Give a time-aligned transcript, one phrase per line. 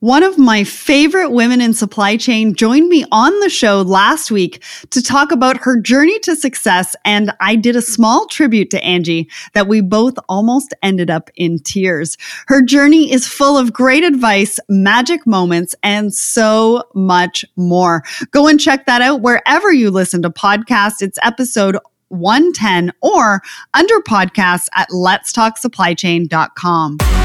[0.00, 4.64] One of my favorite women in supply chain joined me on the show last week
[4.92, 6.96] to talk about her journey to success.
[7.04, 11.58] And I did a small tribute to Angie that we both almost ended up in
[11.58, 12.16] tears.
[12.46, 18.02] Her journey is full of great advice, magic moments, and so much more.
[18.30, 21.02] Go and check that out wherever you listen to podcasts.
[21.02, 21.76] It's episode
[22.08, 23.42] 110 or
[23.74, 27.19] under podcasts at letstalksupplychain.com.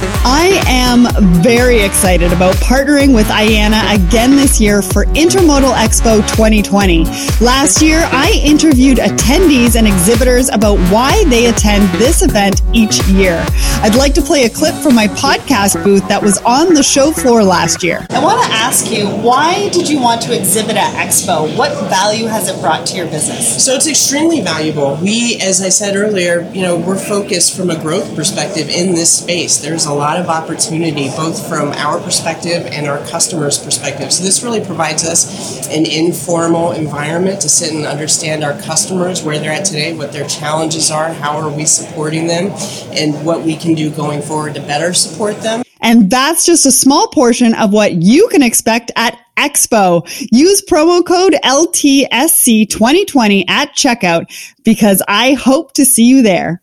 [0.00, 1.06] I am
[1.42, 7.04] very excited about partnering with IANA again this year for Intermodal Expo 2020.
[7.44, 13.44] Last year, I interviewed attendees and exhibitors about why they attend this event each year.
[13.80, 17.10] I'd like to play a clip from my podcast booth that was on the show
[17.10, 18.06] floor last year.
[18.10, 21.56] I want to ask you, why did you want to exhibit at Expo?
[21.56, 23.64] What value has it brought to your business?
[23.64, 24.96] So it's extremely valuable.
[25.02, 29.18] We, as I said earlier, you know, we're focused from a growth perspective in this
[29.18, 29.58] space.
[29.58, 34.12] There's a lot of opportunity, both from our perspective and our customers' perspective.
[34.12, 39.38] So this really provides us an informal environment to sit and understand our customers, where
[39.38, 42.52] they're at today, what their challenges are, how are we supporting them,
[42.92, 45.62] and what we can do going forward to better support them.
[45.80, 50.02] And that's just a small portion of what you can expect at Expo.
[50.32, 54.26] Use promo code LTSC2020 at checkout
[54.64, 56.60] because I hope to see you there.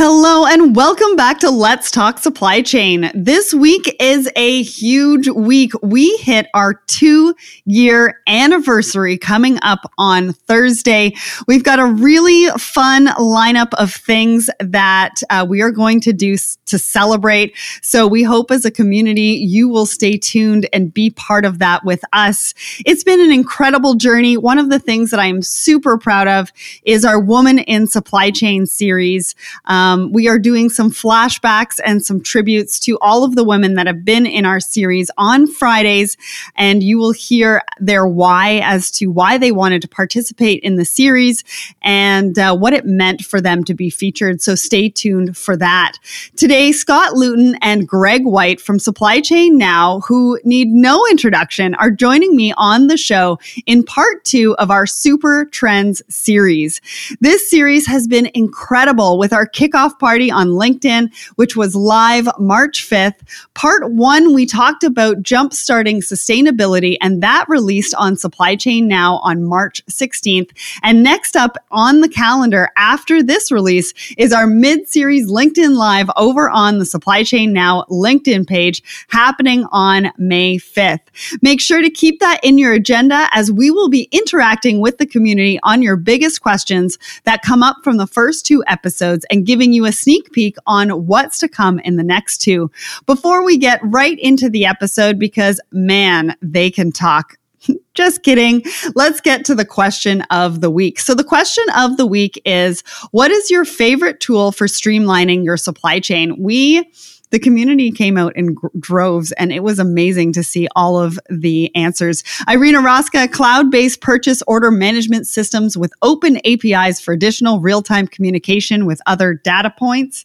[0.00, 3.10] Hello and welcome back to Let's Talk Supply Chain.
[3.16, 5.72] This week is a huge week.
[5.82, 11.16] We hit our two year anniversary coming up on Thursday.
[11.48, 16.36] We've got a really fun lineup of things that uh, we are going to do
[16.66, 17.56] to celebrate.
[17.82, 21.84] So we hope as a community you will stay tuned and be part of that
[21.84, 22.54] with us.
[22.86, 24.36] It's been an incredible journey.
[24.36, 26.52] One of the things that I'm super proud of
[26.84, 29.34] is our Woman in Supply Chain series.
[29.64, 33.74] Um, um, we are doing some flashbacks and some tributes to all of the women
[33.74, 36.16] that have been in our series on Fridays,
[36.56, 40.84] and you will hear their why as to why they wanted to participate in the
[40.84, 41.44] series
[41.82, 44.42] and uh, what it meant for them to be featured.
[44.42, 45.94] So stay tuned for that.
[46.36, 51.90] Today, Scott Luton and Greg White from Supply Chain Now, who need no introduction, are
[51.90, 56.80] joining me on the show in part two of our Super Trends series.
[57.20, 62.28] This series has been incredible with our kickoff kickoff party on LinkedIn, which was live
[62.38, 63.20] March 5th.
[63.54, 69.18] Part one, we talked about jump starting sustainability, and that released on Supply Chain Now
[69.18, 70.50] on March 16th.
[70.82, 76.10] And next up on the calendar after this release is our mid series LinkedIn Live
[76.16, 81.00] over on the Supply Chain Now LinkedIn page happening on May 5th.
[81.42, 85.06] Make sure to keep that in your agenda as we will be interacting with the
[85.06, 89.57] community on your biggest questions that come up from the first two episodes and giving
[89.58, 92.70] giving you a sneak peek on what's to come in the next two.
[93.06, 97.36] Before we get right into the episode, because man, they can talk.
[97.94, 98.62] Just kidding.
[98.94, 101.00] Let's get to the question of the week.
[101.00, 105.56] So, the question of the week is What is your favorite tool for streamlining your
[105.56, 106.40] supply chain?
[106.40, 106.88] We
[107.30, 111.74] the community came out in droves and it was amazing to see all of the
[111.74, 112.22] answers.
[112.48, 118.06] Irina Roska, cloud based purchase order management systems with open APIs for additional real time
[118.06, 120.24] communication with other data points.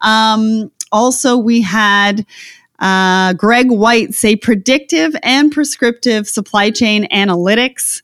[0.00, 2.26] Um, also, we had
[2.80, 8.02] uh, Greg White say predictive and prescriptive supply chain analytics.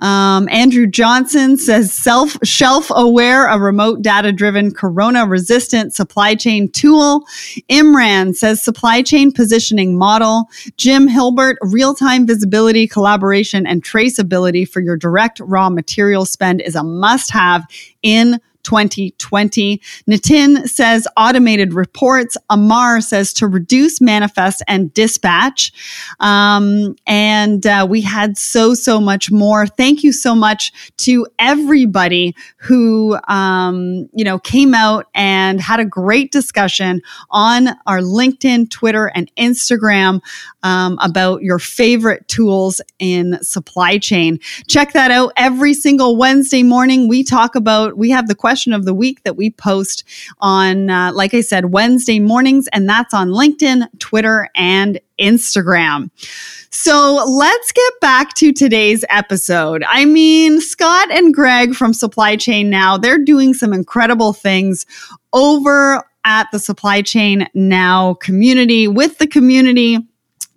[0.00, 6.70] Um, Andrew Johnson says self shelf aware, a remote data driven corona resistant supply chain
[6.70, 7.26] tool.
[7.70, 10.48] Imran says supply chain positioning model.
[10.76, 16.74] Jim Hilbert, real time visibility, collaboration, and traceability for your direct raw material spend is
[16.74, 17.66] a must have
[18.02, 19.80] in 2020.
[20.08, 22.36] Nitin says automated reports.
[22.50, 25.72] Amar says to reduce, manifest, and dispatch.
[26.20, 29.66] Um, and uh, we had so, so much more.
[29.66, 35.84] Thank you so much to everybody who, um, you know, came out and had a
[35.84, 40.20] great discussion on our LinkedIn, Twitter, and Instagram
[40.62, 44.38] um, about your favorite tools in supply chain.
[44.68, 47.08] Check that out every single Wednesday morning.
[47.08, 50.02] We talk about, we have the question question of the week that we post
[50.40, 56.10] on, uh, like I said, Wednesday mornings, and that's on LinkedIn, Twitter, and Instagram.
[56.70, 59.84] So let's get back to today's episode.
[59.86, 64.84] I mean, Scott and Greg from Supply Chain Now, they're doing some incredible things
[65.32, 69.98] over at the Supply Chain Now community with the community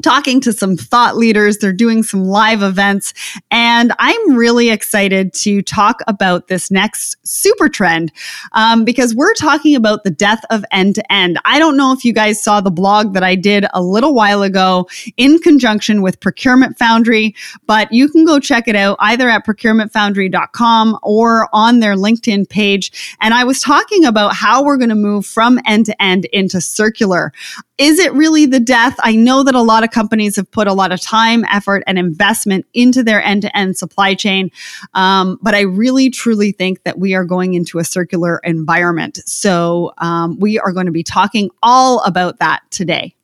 [0.04, 1.58] talking to some thought leaders.
[1.58, 3.14] They're doing some live events.
[3.50, 8.12] And I'm really excited to talk about this next super trend
[8.52, 11.40] um, because we're talking about the death of end to end.
[11.46, 14.44] I don't know if you guys saw the blog that I did a little while
[14.44, 17.36] ago in conjunction with Procurement Foundry,
[17.66, 23.16] but you can go check it out either at procurementfoundry.com or on their LinkedIn page.
[23.22, 26.60] And I was talking about how we're going to move from end to end into
[26.62, 27.32] circular.
[27.78, 28.96] Is it really the death?
[29.00, 31.98] I know that a lot of companies have put a lot of time, effort, and
[31.98, 34.52] investment into their end to end supply chain.
[34.94, 39.20] Um, but I really, truly think that we are going into a circular environment.
[39.26, 43.16] So um, we are going to be talking all about that today.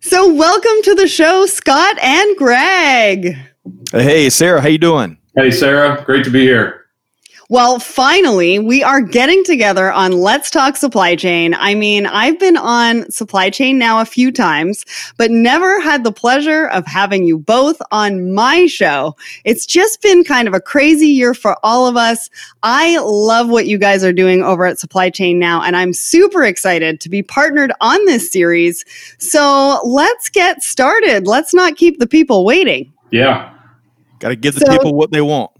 [0.00, 3.36] So welcome to the show, Scott and Greg.
[3.92, 5.18] Hey, Sarah, how you doing?
[5.34, 6.81] Hey, Sarah, great to be here.
[7.52, 11.52] Well, finally, we are getting together on Let's Talk Supply Chain.
[11.52, 14.86] I mean, I've been on Supply Chain now a few times,
[15.18, 19.16] but never had the pleasure of having you both on my show.
[19.44, 22.30] It's just been kind of a crazy year for all of us.
[22.62, 26.44] I love what you guys are doing over at Supply Chain now, and I'm super
[26.44, 28.82] excited to be partnered on this series.
[29.18, 31.26] So let's get started.
[31.26, 32.94] Let's not keep the people waiting.
[33.10, 33.52] Yeah.
[34.20, 35.51] Got to give the so, people what they want.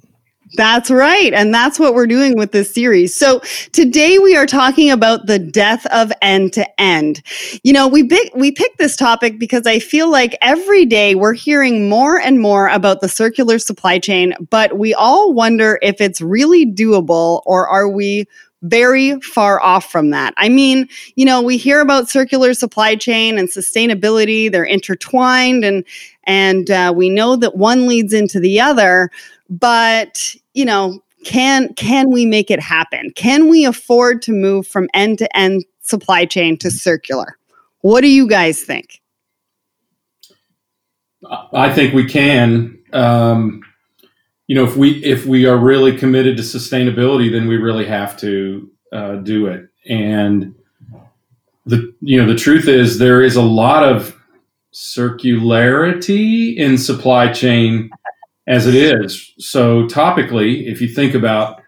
[0.54, 1.32] That's right.
[1.32, 3.14] And that's what we're doing with this series.
[3.14, 3.40] So
[3.72, 7.22] today we are talking about the death of end to end.
[7.62, 11.32] You know, we pick, we picked this topic because I feel like every day we're
[11.32, 16.20] hearing more and more about the circular supply chain, but we all wonder if it's
[16.20, 18.26] really doable or are we
[18.62, 20.34] very far off from that.
[20.36, 25.84] I mean, you know, we hear about circular supply chain and sustainability, they're intertwined and
[26.24, 29.10] and uh, we know that one leads into the other,
[29.50, 33.10] but you know, can can we make it happen?
[33.16, 37.36] Can we afford to move from end to end supply chain to circular?
[37.80, 39.00] What do you guys think?
[41.52, 42.78] I think we can.
[42.92, 43.62] Um,
[44.52, 48.18] you know, if we if we are really committed to sustainability, then we really have
[48.18, 49.66] to uh, do it.
[49.88, 50.54] And
[51.64, 54.14] the you know the truth is there is a lot of
[54.74, 57.88] circularity in supply chain
[58.46, 59.32] as it is.
[59.38, 61.62] So, topically, if you think about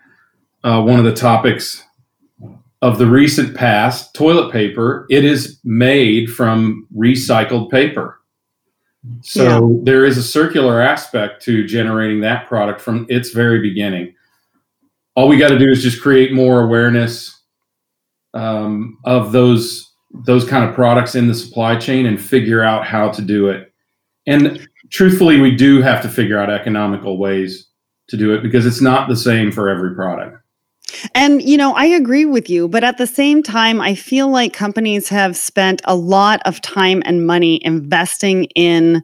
[0.62, 1.82] uh, one of the topics
[2.82, 8.20] of the recent past, toilet paper, it is made from recycled paper.
[9.22, 9.80] So, yeah.
[9.82, 14.14] there is a circular aspect to generating that product from its very beginning.
[15.14, 17.42] All we got to do is just create more awareness
[18.32, 19.92] um, of those
[20.26, 23.72] those kind of products in the supply chain and figure out how to do it.
[24.26, 27.68] And truthfully, we do have to figure out economical ways
[28.08, 30.38] to do it because it's not the same for every product.
[31.14, 34.52] And, you know, I agree with you, but at the same time, I feel like
[34.52, 39.02] companies have spent a lot of time and money investing in,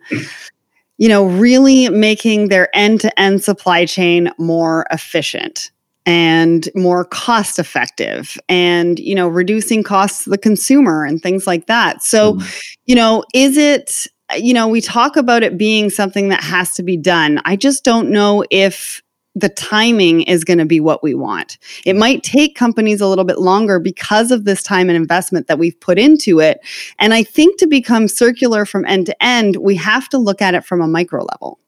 [0.99, 5.71] you know, really making their end to end supply chain more efficient
[6.07, 11.67] and more cost effective and you know reducing costs to the consumer and things like
[11.67, 12.73] that so mm.
[12.87, 16.83] you know is it you know, we talk about it being something that has to
[16.83, 17.41] be done.
[17.45, 19.03] I just don't know if
[19.35, 21.59] the timing is going to be what we want.
[21.87, 25.59] It might take companies a little bit longer because of this time and investment that
[25.59, 26.61] we've put into it.
[26.99, 30.55] And I think to become circular from end to end, we have to look at
[30.55, 31.61] it from a micro level.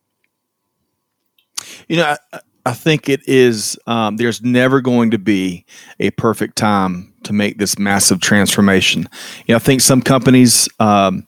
[1.88, 5.64] You know, I, I think it is, um, there's never going to be
[6.00, 9.08] a perfect time to make this massive transformation.
[9.46, 11.26] You know, I think some companies, um,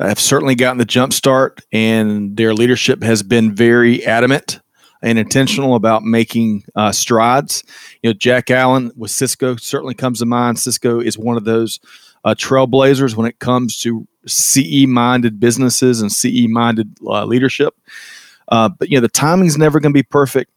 [0.00, 4.60] have certainly gotten the jump start, and their leadership has been very adamant
[5.02, 7.62] and intentional about making uh, strides.
[8.02, 10.58] You know, Jack Allen with Cisco certainly comes to mind.
[10.58, 11.80] Cisco is one of those
[12.24, 17.74] uh, trailblazers when it comes to CE minded businesses and CE minded uh, leadership.
[18.48, 20.50] Uh, but you know, the timing's never going to be perfect.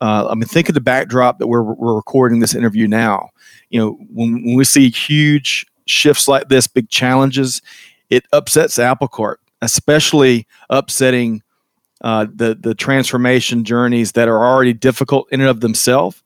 [0.00, 3.30] Uh, I mean, think of the backdrop that we're, we're recording this interview now.
[3.70, 7.62] You know, when, when we see huge shifts like this, big challenges,
[8.10, 11.42] it upsets the apple cart, especially upsetting
[12.02, 16.22] uh, the the transformation journeys that are already difficult in and of themselves.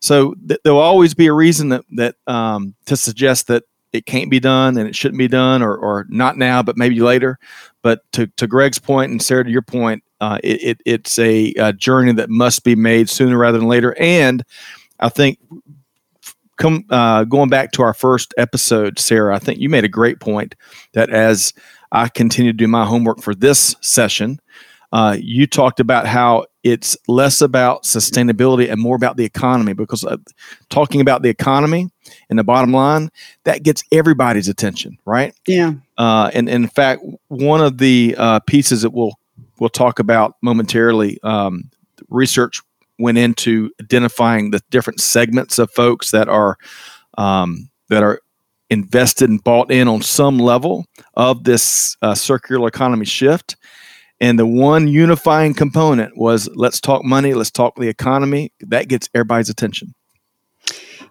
[0.00, 4.30] So th- there'll always be a reason that that um, to suggest that it can't
[4.30, 7.38] be done and it shouldn't be done, or or not now, but maybe later.
[7.82, 11.52] But to to Greg's point and Sarah to your point, uh, it, it, it's a,
[11.54, 14.44] a journey that must be made sooner rather than later, and
[14.98, 15.38] I think
[16.56, 19.34] come uh, going back to our first episode, Sarah.
[19.34, 20.54] I think you made a great point
[20.92, 21.52] that as
[21.90, 24.40] I continue to do my homework for this session,
[24.92, 30.04] uh, you talked about how it's less about sustainability and more about the economy because
[30.04, 30.16] uh,
[30.68, 31.88] talking about the economy
[32.30, 33.10] and the bottom line
[33.44, 35.34] that gets everybody's attention right?
[35.46, 35.74] Yeah.
[35.98, 39.18] Uh, and, and, in fact one of the uh, pieces that we'll
[39.58, 41.70] we'll talk about momentarily um,
[42.08, 42.60] research
[42.98, 46.56] went into identifying the different segments of folks that are
[47.18, 48.20] um, that are
[48.70, 53.56] invested and bought in on some level of this uh, circular economy shift
[54.22, 58.52] and the one unifying component was let's talk money, let's talk the economy.
[58.60, 59.94] That gets everybody's attention.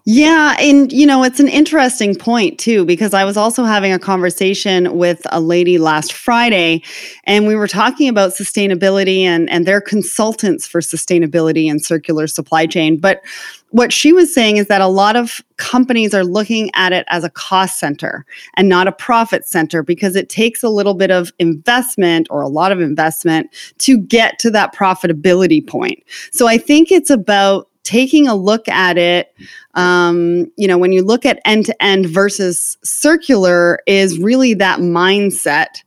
[0.05, 4.00] Yeah, and you know, it's an interesting point too, because I was also having a
[4.00, 6.81] conversation with a lady last Friday,
[7.25, 12.65] and we were talking about sustainability and, and their consultants for sustainability and circular supply
[12.65, 12.98] chain.
[12.98, 13.22] But
[13.70, 17.24] what she was saying is that a lot of companies are looking at it as
[17.24, 18.25] a cost center
[18.58, 22.50] and not a profit center because it takes a little bit of investment or a
[22.50, 26.03] lot of investment to get to that profitability point.
[26.31, 29.34] So I think it's about taking a look at it
[29.74, 34.80] um, you know when you look at end to end versus circular is really that
[34.80, 35.84] mindset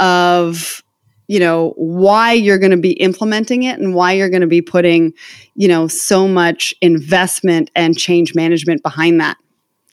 [0.00, 0.82] of
[1.26, 4.62] you know why you're going to be implementing it and why you're going to be
[4.62, 5.12] putting
[5.54, 9.36] you know so much investment and change management behind that.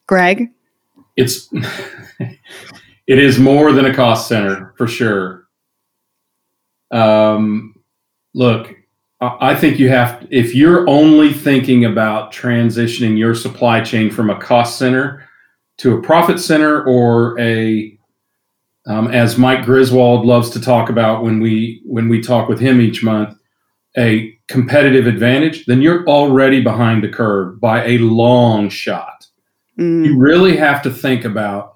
[0.07, 0.49] Greg?
[1.15, 1.49] It's
[2.19, 2.39] it
[3.19, 5.47] is more than a cost center for sure.
[6.91, 7.75] Um,
[8.33, 8.75] look
[9.21, 14.39] I think you have, if you're only thinking about transitioning your supply chain from a
[14.39, 15.29] cost center
[15.77, 17.95] to a profit center or a,
[18.87, 22.81] um, as Mike Griswold loves to talk about when we when we talk with him
[22.81, 23.37] each month,
[23.95, 29.27] a competitive advantage, then you're already behind the curve by a long shot.
[29.79, 30.03] Mm.
[30.03, 31.75] You really have to think about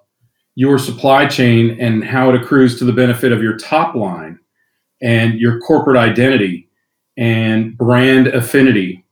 [0.55, 4.39] your supply chain and how it accrues to the benefit of your top line
[5.03, 6.64] and your corporate identity
[7.17, 9.05] and brand affinity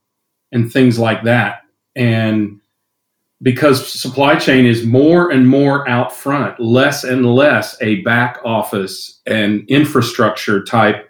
[0.51, 1.61] and things like that.
[1.95, 2.59] And
[3.41, 9.21] because supply chain is more and more out front, less and less a back office
[9.25, 11.09] and infrastructure type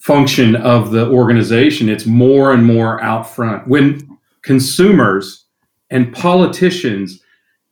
[0.00, 1.88] function of the organization.
[1.88, 3.68] It's more and more out front.
[3.68, 5.44] When consumers
[5.90, 7.20] and politicians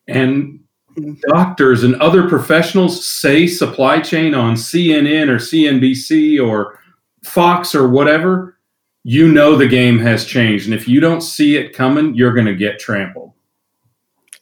[0.06, 0.60] and
[1.28, 6.78] doctors and other professionals say supply chain on CNN or CNBC or
[7.24, 8.58] Fox or whatever,
[9.04, 10.66] you know the game has changed.
[10.66, 13.32] And if you don't see it coming, you're going to get trampled.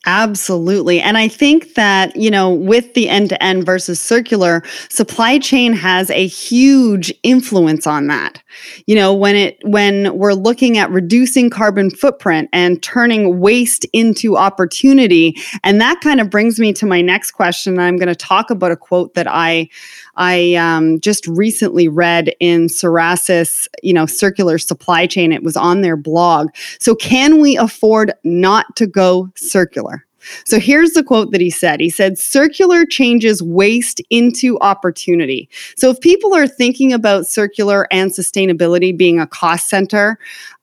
[0.08, 1.00] Absolutely.
[1.00, 5.72] And I think that, you know, with the end to end versus circular, supply chain
[5.72, 8.40] has a huge influence on that.
[8.86, 14.36] You know, when it when we're looking at reducing carbon footprint and turning waste into
[14.36, 17.80] opportunity, and that kind of brings me to my next question.
[17.80, 19.68] I'm going to talk about a quote that I
[20.16, 25.32] I um, just recently read in Cerasis, you know, circular supply chain.
[25.32, 26.48] It was on their blog.
[26.80, 30.05] So, can we afford not to go circular?
[30.44, 31.80] So here's the quote that he said.
[31.80, 35.48] He said, circular changes waste into opportunity.
[35.76, 40.18] So if people are thinking about circular and sustainability being a cost center,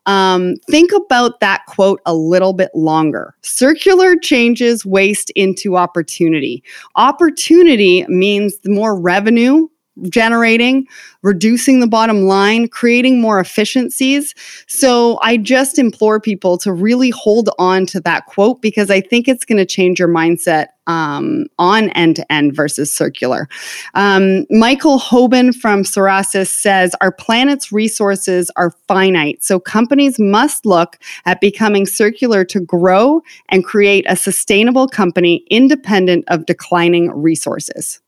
[0.06, 3.36] um, think about that quote a little bit longer.
[3.42, 6.64] Circular changes waste into opportunity.
[6.96, 9.68] Opportunity means the more revenue
[10.10, 10.88] generating,
[11.22, 14.34] reducing the bottom line, creating more efficiencies.
[14.68, 19.28] So I just implore people to really hold on to that quote because I think
[19.28, 23.48] it's going to change your mindset um, on end to end versus circular.
[23.94, 30.98] Um, Michael Hoban from Cerasis says Our planet's resources are finite, so companies must look
[31.26, 38.02] at becoming circular to grow and create a sustainable company independent of declining resources.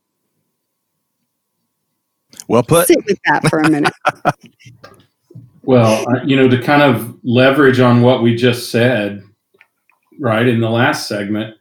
[2.47, 2.87] Well put.
[2.87, 3.93] Sit with that for a minute.
[5.63, 9.23] well, uh, you know, to kind of leverage on what we just said,
[10.19, 11.55] right, in the last segment,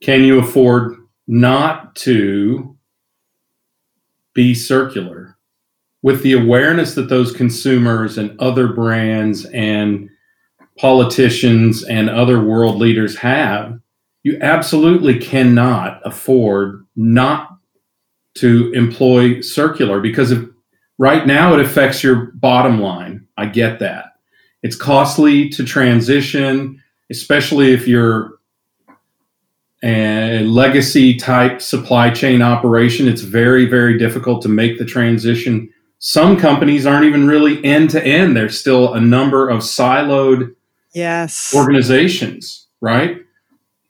[0.00, 2.76] can you afford not to
[4.34, 5.36] be circular?
[6.02, 10.10] With the awareness that those consumers and other brands and
[10.78, 13.80] politicians and other world leaders have,
[14.22, 17.53] you absolutely cannot afford not
[18.34, 20.44] to employ circular because if,
[20.98, 23.26] right now it affects your bottom line.
[23.36, 24.16] I get that.
[24.62, 28.38] It's costly to transition, especially if you're
[29.82, 33.06] a legacy type supply chain operation.
[33.06, 35.70] It's very, very difficult to make the transition.
[35.98, 38.36] Some companies aren't even really end to end.
[38.36, 40.54] There's still a number of siloed
[40.94, 43.18] yes organizations, right?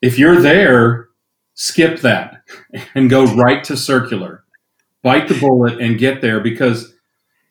[0.03, 1.09] If you're there,
[1.55, 2.34] skip that
[2.95, 4.45] and go right to circular.
[5.03, 6.95] Bite the bullet and get there because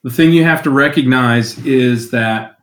[0.03, 2.57] the thing you have to recognize is that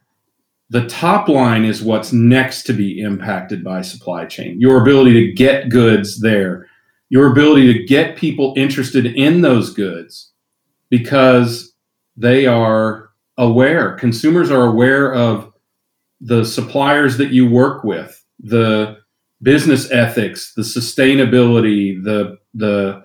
[0.71, 4.61] the top line is what's next to be impacted by supply chain.
[4.61, 6.69] Your ability to get goods there,
[7.09, 10.33] your ability to get people interested in those goods
[10.89, 11.73] because
[12.17, 15.53] they are aware, consumers are aware of
[16.21, 19.00] the suppliers that you work with, the
[19.43, 23.05] business ethics, the sustainability, the the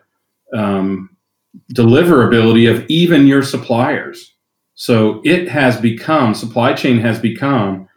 [0.54, 1.15] um,
[1.74, 4.34] deliverability of even your suppliers.
[4.75, 7.88] So it has become supply chain has become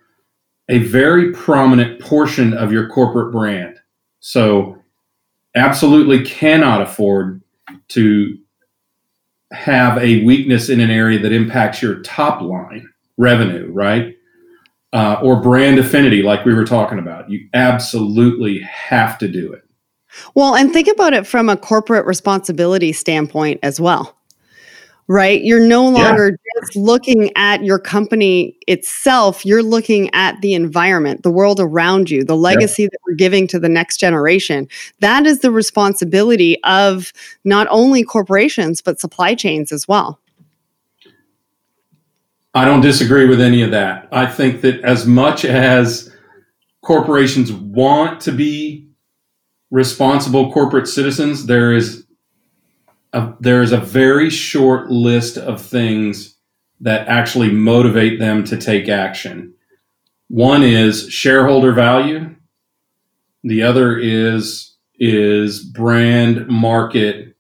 [0.68, 3.80] a very prominent portion of your corporate brand.
[4.20, 4.78] So
[5.56, 7.42] absolutely cannot afford
[7.88, 8.38] to
[9.50, 14.14] have a weakness in an area that impacts your top line revenue, right?
[14.92, 17.30] Uh, or brand affinity, like we were talking about.
[17.30, 19.62] You absolutely have to do it.
[20.34, 24.18] Well, and think about it from a corporate responsibility standpoint as well
[25.08, 25.42] right?
[25.42, 26.60] You're no longer yeah.
[26.60, 32.22] just looking at your company itself, you're looking at the environment, the world around you,
[32.22, 32.88] the legacy yeah.
[32.92, 34.68] that we're giving to the next generation.
[35.00, 37.12] That is the responsibility of
[37.44, 40.20] not only corporations, but supply chains as well.
[42.58, 44.08] I don't disagree with any of that.
[44.10, 46.12] I think that as much as
[46.82, 48.88] corporations want to be
[49.70, 52.04] responsible corporate citizens, there is
[53.12, 56.34] a, there is a very short list of things
[56.80, 59.54] that actually motivate them to take action.
[60.26, 62.34] One is shareholder value.
[63.44, 67.36] The other is is brand, market,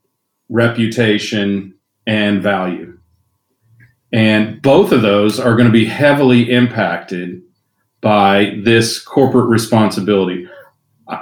[0.48, 1.74] reputation,
[2.06, 2.87] and value.
[4.12, 7.42] And both of those are going to be heavily impacted
[8.00, 10.48] by this corporate responsibility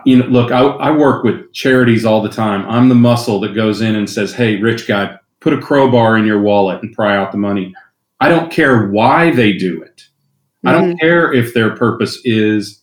[0.04, 2.68] you know, look, I, I work with charities all the time.
[2.68, 6.26] I'm the muscle that goes in and says, "Hey, rich guy, put a crowbar in
[6.26, 7.74] your wallet and pry out the money."
[8.18, 9.96] I don't care why they do it.
[9.96, 10.68] Mm-hmm.
[10.68, 11.06] I don't mm-hmm.
[11.06, 12.82] care if their purpose is,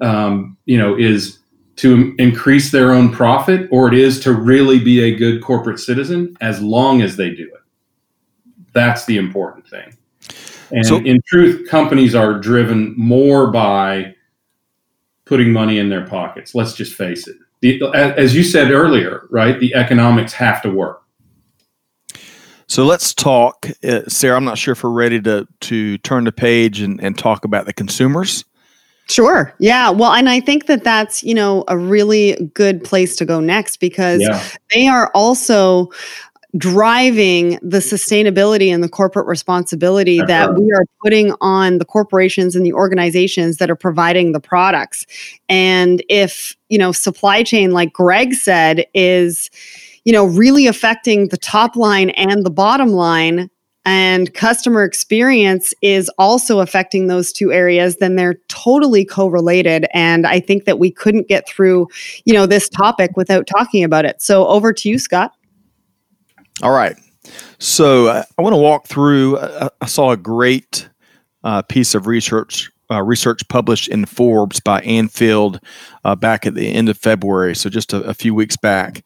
[0.00, 1.38] um, you know, is
[1.76, 6.36] to increase their own profit or it is to really be a good corporate citizen.
[6.42, 7.59] As long as they do it,
[8.72, 9.96] that's the important thing.
[10.72, 14.14] And so, in truth, companies are driven more by
[15.24, 16.54] putting money in their pockets.
[16.54, 17.36] Let's just face it.
[17.60, 19.58] The, as you said earlier, right?
[19.58, 21.02] The economics have to work.
[22.68, 24.36] So let's talk, uh, Sarah.
[24.36, 27.66] I'm not sure if we're ready to to turn the page and, and talk about
[27.66, 28.44] the consumers.
[29.08, 29.52] Sure.
[29.58, 29.90] Yeah.
[29.90, 33.78] Well, and I think that that's, you know, a really good place to go next
[33.78, 34.40] because yeah.
[34.72, 35.90] they are also
[36.56, 40.58] driving the sustainability and the corporate responsibility That's that right.
[40.58, 45.06] we are putting on the corporations and the organizations that are providing the products.
[45.48, 49.50] And if, you know, supply chain, like Greg said, is,
[50.04, 53.50] you know, really affecting the top line and the bottom line,
[53.86, 60.38] and customer experience is also affecting those two areas then they're totally correlated and i
[60.38, 61.88] think that we couldn't get through
[62.26, 65.32] you know this topic without talking about it so over to you scott
[66.62, 66.96] all right.
[67.58, 69.36] So uh, I want to walk through.
[69.36, 70.88] Uh, I saw a great
[71.44, 75.60] uh, piece of research uh, research published in Forbes by Ann Field
[76.04, 79.04] uh, back at the end of February, so just a, a few weeks back.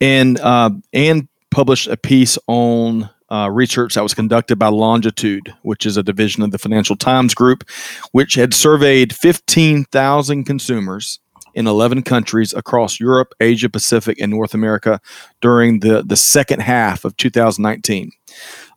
[0.00, 5.86] And uh, Ann published a piece on uh, research that was conducted by Longitude, which
[5.86, 7.68] is a division of the Financial Times Group,
[8.10, 11.20] which had surveyed 15,000 consumers
[11.54, 15.00] in 11 countries across Europe, Asia Pacific, and North America
[15.40, 18.10] during the, the second half of 2019.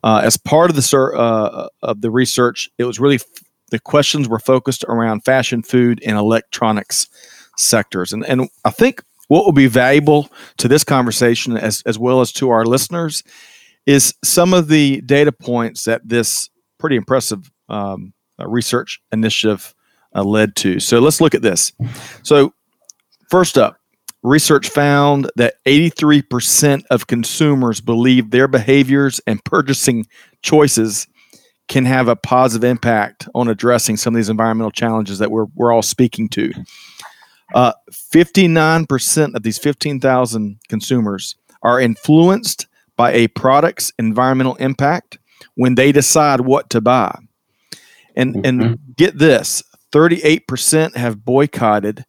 [0.02, 3.24] Uh, as part of the uh, of the research, it was really f-
[3.70, 7.08] the questions were focused around fashion, food, and electronics
[7.56, 8.12] sectors.
[8.12, 12.32] And, and I think what will be valuable to this conversation, as, as well as
[12.34, 13.22] to our listeners,
[13.86, 19.74] is some of the data points that this pretty impressive um, uh, research initiative
[20.14, 20.80] uh, led to.
[20.80, 21.72] So let's look at this.
[22.22, 22.52] So
[23.34, 23.80] First up,
[24.22, 30.06] research found that 83% of consumers believe their behaviors and purchasing
[30.40, 31.08] choices
[31.66, 35.72] can have a positive impact on addressing some of these environmental challenges that we're, we're
[35.72, 36.52] all speaking to.
[37.56, 45.18] Uh, 59% of these 15,000 consumers are influenced by a product's environmental impact
[45.56, 47.18] when they decide what to buy.
[48.14, 48.62] And, mm-hmm.
[48.62, 49.60] and get this
[49.92, 52.04] 38% have boycotted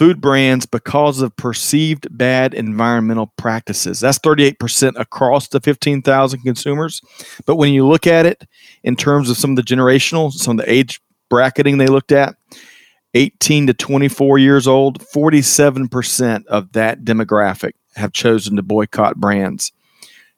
[0.00, 4.00] food brands because of perceived bad environmental practices.
[4.00, 7.02] That's 38% across the 15,000 consumers.
[7.44, 8.48] But when you look at it
[8.82, 12.34] in terms of some of the generational, some of the age bracketing they looked at,
[13.12, 19.70] 18 to 24 years old, 47% of that demographic have chosen to boycott brands.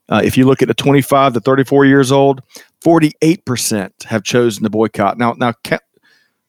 [0.08, 2.42] Uh, if you look at the 25 to 34 years old,
[2.84, 5.18] 48% have chosen to boycott.
[5.18, 5.78] Now, now ca-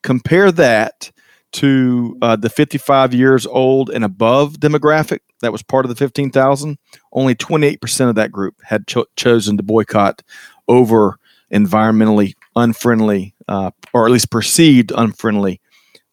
[0.01, 1.11] compare that
[1.53, 6.77] to uh, the 55 years old and above demographic that was part of the 15,000.
[7.11, 10.21] Only 28% of that group had cho- chosen to boycott
[10.67, 11.17] over
[11.53, 15.61] environmentally unfriendly, uh, or at least perceived unfriendly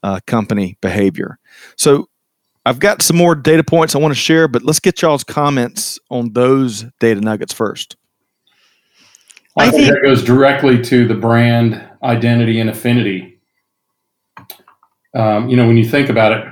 [0.02, 1.38] uh, company behavior.
[1.76, 2.08] So
[2.66, 5.98] I've got some more data points I want to share, but let's get y'all's comments
[6.10, 7.96] on those data nuggets first.
[9.56, 13.29] I, I think, think that goes directly to the brand identity and affinity.
[15.14, 16.46] Um, you know, when you think about it,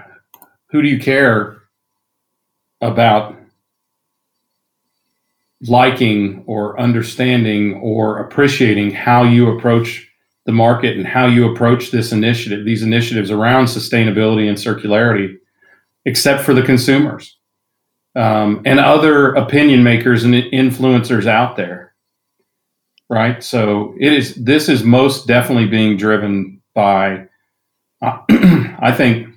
[0.70, 1.62] who do you care
[2.80, 3.36] about
[5.62, 10.08] liking or understanding or appreciating how you approach
[10.46, 15.36] the market and how you approach this initiative, these initiatives around sustainability and circularity,
[16.04, 17.36] except for the consumers
[18.16, 21.94] um, and other opinion makers and influencers out there.
[23.10, 23.42] Right.
[23.42, 27.27] So it is, this is most definitely being driven by,
[28.02, 29.28] I think,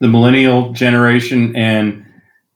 [0.00, 2.04] the millennial generation and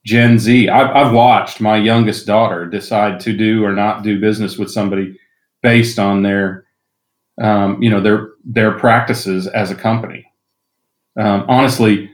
[0.04, 0.68] Gen Z.
[0.68, 5.18] I've, I've watched my youngest daughter decide to do or not do business with somebody
[5.62, 6.64] based on their
[7.40, 10.26] um, you know their their practices as a company.
[11.18, 12.10] Um, honestly,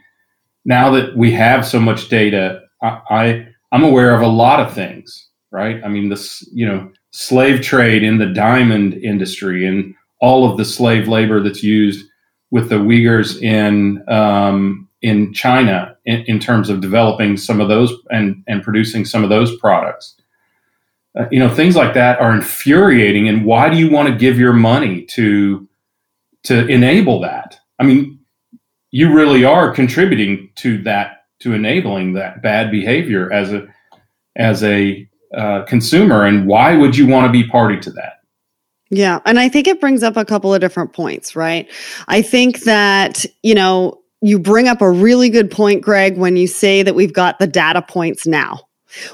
[0.64, 4.72] now that we have so much data, I, I I'm aware of a lot of
[4.72, 5.28] things.
[5.52, 5.82] Right?
[5.84, 10.64] I mean, this you know slave trade in the diamond industry and all of the
[10.64, 12.06] slave labor that's used
[12.50, 17.92] with the Uyghurs in um, in China in, in, terms of developing some of those
[18.10, 20.16] and and producing some of those products.
[21.18, 24.38] Uh, you know things like that are infuriating and why do you want to give
[24.38, 25.68] your money to
[26.44, 27.58] to enable that?
[27.78, 28.18] I mean
[28.90, 33.66] you really are contributing to that to enabling that bad behavior as a
[34.36, 38.15] as a uh, consumer and why would you want to be party to that
[38.90, 41.70] yeah and i think it brings up a couple of different points right?
[42.08, 46.46] I think that you know you bring up a really good point greg when you
[46.46, 48.65] say that we've got the data points now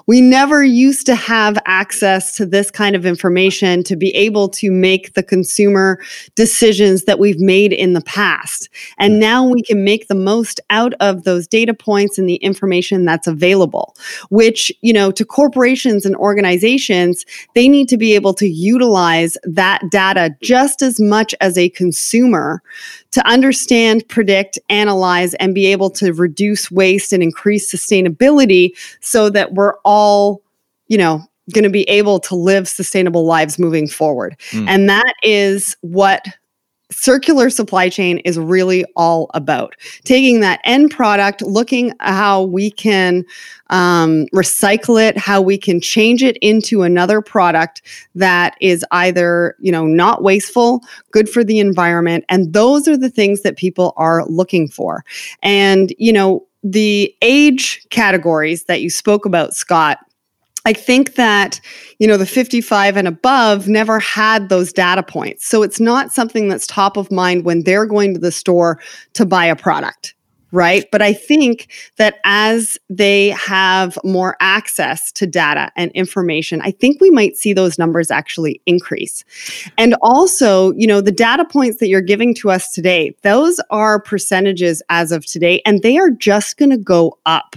[0.07, 4.71] we never used to have access to this kind of information to be able to
[4.71, 6.01] make the consumer
[6.35, 8.69] decisions that we've made in the past.
[8.99, 9.21] And hmm.
[9.21, 13.27] now we can make the most out of those data points and the information that's
[13.27, 13.97] available,
[14.31, 19.83] which, you know, to corporations and organizations, they need to be able to utilize that
[19.91, 22.63] data just as much as a consumer
[23.13, 29.53] to understand, predict, analyze, and be able to reduce waste and increase sustainability so that
[29.53, 30.43] we're all,
[30.89, 34.37] you know, going to be able to live sustainable lives moving forward.
[34.51, 34.69] Mm.
[34.69, 36.27] And that is what
[36.93, 43.25] circular supply chain is really all about taking that end product looking how we can
[43.71, 47.83] um, recycle it how we can change it into another product
[48.15, 50.81] that is either you know not wasteful
[51.11, 55.05] good for the environment and those are the things that people are looking for
[55.43, 59.99] and you know the age categories that you spoke about scott
[60.65, 61.61] I think that,
[61.99, 65.47] you know, the 55 and above never had those data points.
[65.47, 68.79] So it's not something that's top of mind when they're going to the store
[69.15, 70.15] to buy a product,
[70.53, 70.87] right?
[70.93, 77.01] But I think that as they have more access to data and information, I think
[77.01, 79.25] we might see those numbers actually increase.
[79.77, 84.01] And also, you know, the data points that you're giving to us today, those are
[84.01, 87.57] percentages as of today, and they are just going to go up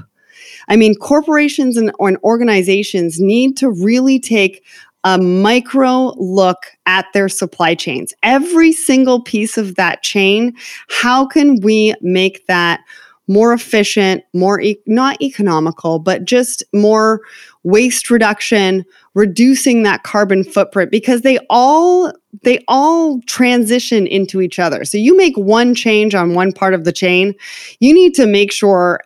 [0.68, 4.64] I mean, corporations and, and organizations need to really take
[5.06, 8.14] a micro look at their supply chains.
[8.24, 10.54] Every single piece of that chain,
[10.90, 12.82] how can we make that
[13.28, 17.22] more efficient, more e- not economical, but just more
[17.64, 22.12] waste reduction, reducing that carbon footprint because they all
[22.44, 24.86] they all transition into each other.
[24.86, 27.34] So you make one change on one part of the chain,
[27.80, 29.00] you need to make sure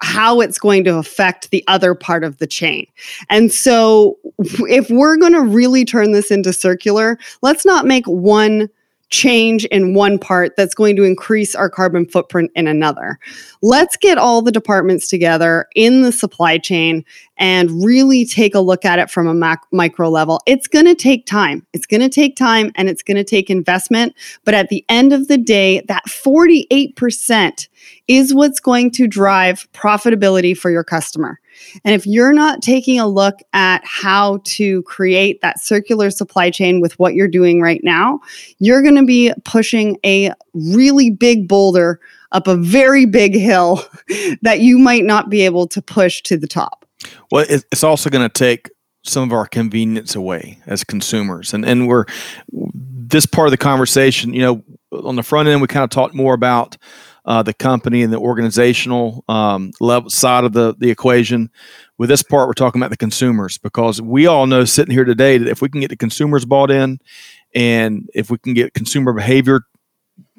[0.00, 2.86] how it's going to affect the other part of the chain.
[3.28, 8.68] And so, if we're going to really turn this into circular, let's not make one
[9.10, 13.18] change in one part that's going to increase our carbon footprint in another.
[13.62, 17.04] Let's get all the departments together in the supply chain
[17.38, 20.40] and really take a look at it from a mac- micro level.
[20.46, 21.66] It's going to take time.
[21.72, 24.14] It's going to take time and it's going to take investment.
[24.44, 27.68] But at the end of the day, that 48%
[28.08, 31.40] is what's going to drive profitability for your customer.
[31.84, 36.80] And if you're not taking a look at how to create that circular supply chain
[36.80, 38.20] with what you're doing right now,
[38.58, 42.00] you're going to be pushing a really big boulder
[42.32, 43.82] up a very big hill
[44.42, 46.84] that you might not be able to push to the top.
[47.30, 48.70] Well, it's also going to take
[49.04, 51.54] some of our convenience away as consumers.
[51.54, 52.04] And and we're
[52.50, 56.14] this part of the conversation, you know, on the front end, we kind of talked
[56.14, 56.76] more about
[57.28, 61.50] uh, the company and the organizational um, level side of the the equation.
[61.98, 65.36] With this part, we're talking about the consumers because we all know sitting here today
[65.36, 66.98] that if we can get the consumers bought in,
[67.54, 69.60] and if we can get consumer behavior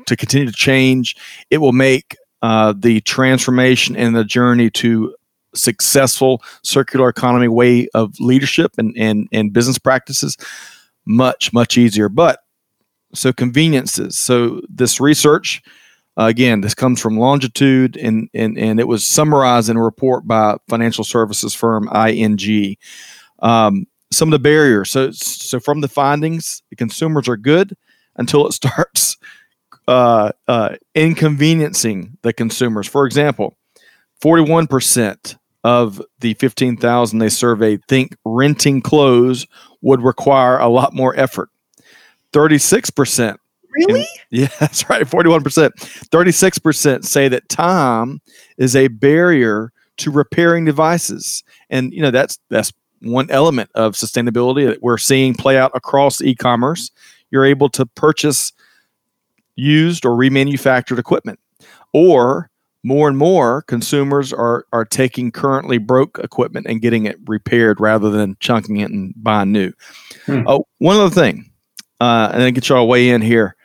[0.08, 1.16] to continue to change,
[1.52, 5.14] it will make uh, the transformation and the journey to
[5.54, 10.38] successful circular economy way of leadership and, and, and business practices
[11.06, 12.08] much, much easier.
[12.08, 12.40] But
[13.14, 14.18] so conveniences.
[14.18, 15.62] So this research,
[16.20, 20.28] uh, again, this comes from Longitude and, and, and it was summarized in a report
[20.28, 22.76] by financial services firm ING.
[23.40, 24.92] Um, some of the barriers.
[24.92, 27.76] So, so from the findings, the consumers are good
[28.18, 29.18] until it starts
[29.88, 32.88] uh, uh, inconveniencing the consumers.
[32.88, 33.56] For example,
[34.22, 39.48] 41% of the 15,000 they surveyed think renting clothes
[39.82, 41.50] would require a lot more effort.
[42.34, 43.38] 36%.
[43.72, 44.06] Really?
[44.30, 45.06] yeah, that's right.
[45.06, 45.42] 41%.
[45.42, 48.22] 36% say that time
[48.58, 51.44] is a barrier to repairing devices.
[51.70, 56.22] And you know, that's that's one element of sustainability that we're seeing play out across
[56.22, 56.92] e-commerce.
[57.32, 58.52] You're able to purchase
[59.56, 61.40] used or remanufactured equipment
[61.94, 62.50] or
[62.84, 68.10] more and more consumers are are taking currently broke equipment and getting it repaired rather
[68.10, 69.74] than chunking it and buying new.
[70.26, 70.44] Hmm.
[70.48, 71.52] Oh, one other thing,
[72.00, 73.56] uh, and then get y'all weigh in here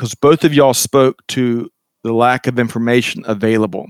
[0.00, 1.70] because both of y'all spoke to
[2.04, 3.86] the lack of information available.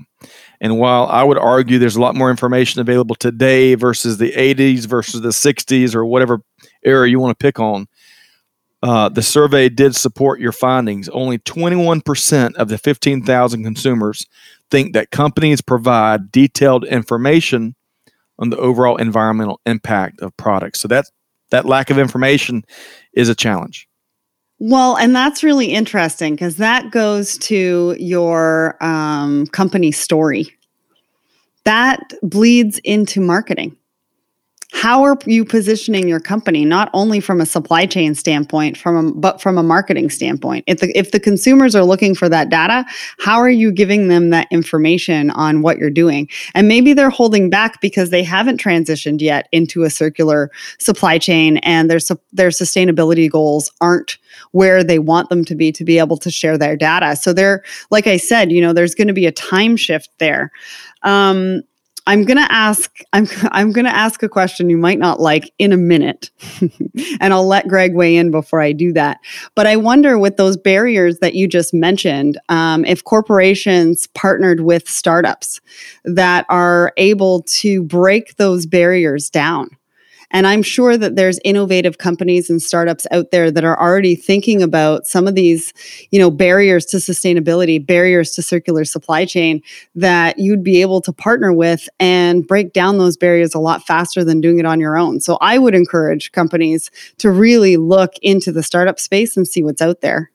[0.59, 4.87] And while I would argue there's a lot more information available today versus the 80s
[4.87, 6.41] versus the 60s or whatever
[6.83, 7.87] era you want to pick on,
[8.83, 11.07] uh, the survey did support your findings.
[11.07, 14.25] Only 21% of the 15,000 consumers
[14.69, 17.73] think that companies provide detailed information
[18.37, 20.81] on the overall environmental impact of products.
[20.81, 21.05] So that
[21.51, 22.65] that lack of information
[23.13, 23.87] is a challenge.
[24.63, 30.55] Well, and that's really interesting because that goes to your um, company story.
[31.63, 33.75] That bleeds into marketing
[34.71, 39.11] how are you positioning your company not only from a supply chain standpoint from a,
[39.13, 40.63] but from a marketing standpoint?
[40.67, 42.85] If the if the consumers are looking for that data
[43.19, 46.29] how are you giving them that information on what you're doing?
[46.55, 51.57] And maybe they're holding back because they haven't transitioned yet into a circular supply chain
[51.57, 51.99] and their
[52.31, 54.17] their sustainability goals aren't
[54.51, 57.15] where they want them to be to be able to share their data.
[57.15, 60.51] So they're like i said you know there's going to be a time shift there.
[61.03, 61.61] Um,
[62.07, 65.77] I'm to ask I'm I'm to ask a question you might not like in a
[65.77, 66.31] minute.
[67.19, 69.19] and I'll let Greg weigh in before I do that.
[69.55, 74.87] But I wonder with those barriers that you just mentioned, um, if corporations partnered with
[74.89, 75.61] startups
[76.05, 79.69] that are able to break those barriers down
[80.31, 84.61] and I'm sure that there's innovative companies and startups out there that are already thinking
[84.61, 85.73] about some of these,
[86.09, 89.61] you know, barriers to sustainability, barriers to circular supply chain
[89.95, 94.23] that you'd be able to partner with and break down those barriers a lot faster
[94.23, 95.19] than doing it on your own.
[95.19, 96.89] So I would encourage companies
[97.19, 100.31] to really look into the startup space and see what's out there.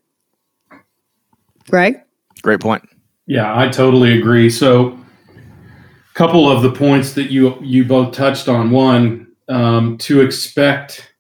[1.69, 1.97] Greg?
[2.43, 2.89] Great point.
[3.27, 4.51] Yeah, I totally agree.
[4.51, 4.97] So
[6.17, 8.71] couple of the points that you you both touched on.
[8.71, 11.15] One, um, to expect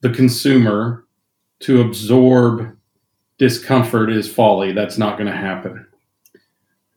[0.00, 1.04] the consumer
[1.60, 2.76] to absorb
[3.38, 4.72] discomfort is folly.
[4.72, 5.86] That's not going to happen.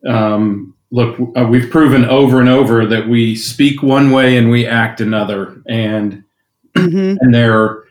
[0.07, 4.65] Um, look, uh, we've proven over and over that we speak one way and we
[4.65, 6.23] act another, and
[6.75, 7.17] mm-hmm.
[7.19, 7.85] and there are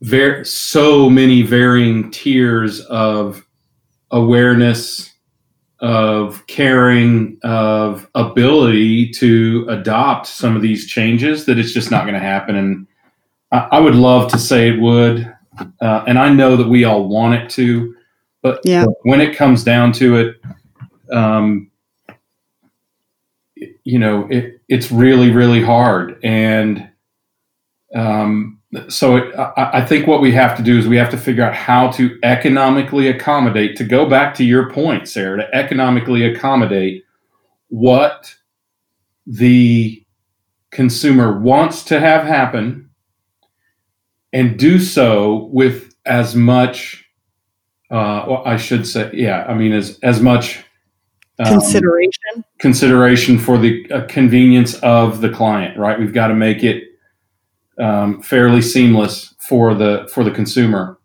[0.00, 3.44] very so many varying tiers of
[4.10, 5.07] awareness
[5.80, 12.14] of caring, of ability to adopt some of these changes that it's just not going
[12.14, 12.56] to happen.
[12.56, 12.86] And
[13.52, 15.32] I, I, would love to say it would.
[15.80, 17.94] Uh, and I know that we all want it to,
[18.42, 18.86] but yeah.
[19.02, 20.36] when it comes down to it,
[21.12, 21.70] um,
[23.84, 26.18] you know, it, it's really, really hard.
[26.24, 26.90] And
[27.94, 28.57] um,
[28.88, 31.44] so it, I, I think what we have to do is we have to figure
[31.44, 33.76] out how to economically accommodate.
[33.76, 37.04] To go back to your point, Sarah, to economically accommodate
[37.68, 38.34] what
[39.26, 40.04] the
[40.70, 42.90] consumer wants to have happen,
[44.32, 47.04] and do so with as much.
[47.90, 49.46] Uh, well, I should say, yeah.
[49.48, 50.62] I mean, as as much
[51.38, 55.98] um, consideration consideration for the uh, convenience of the client, right?
[55.98, 56.87] We've got to make it
[57.78, 60.98] um, fairly seamless for the for the consumer.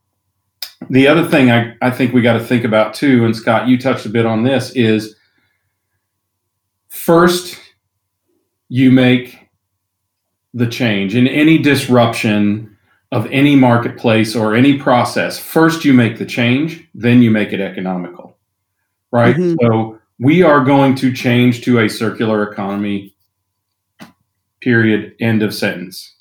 [0.90, 3.78] The other thing I, I think we got to think about too, and Scott, you
[3.78, 5.16] touched a bit on this, is
[6.90, 7.60] first
[8.68, 9.40] you make
[10.54, 12.78] the change in any disruption
[13.12, 15.38] of any marketplace or any process.
[15.38, 18.38] First, you make the change, then you make it economical,
[19.12, 19.36] right?
[19.36, 19.56] Mm-hmm.
[19.62, 23.16] So we are going to change to a circular economy.
[24.62, 25.16] Period.
[25.20, 26.16] End of sentence.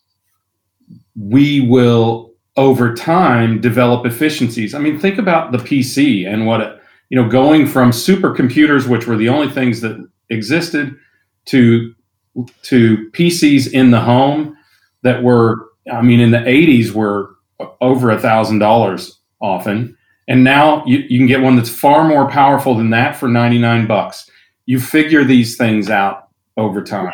[1.17, 4.75] We will over time develop efficiencies.
[4.75, 6.79] I mean, think about the PC and what it,
[7.11, 10.95] you know, going from supercomputers, which were the only things that existed,
[11.47, 11.95] to
[12.63, 14.57] to PCs in the home
[15.03, 17.35] that were, I mean, in the 80s were
[17.81, 19.97] over a thousand dollars often.
[20.29, 23.87] And now you, you can get one that's far more powerful than that for 99
[23.87, 24.31] bucks.
[24.67, 27.13] You figure these things out over time.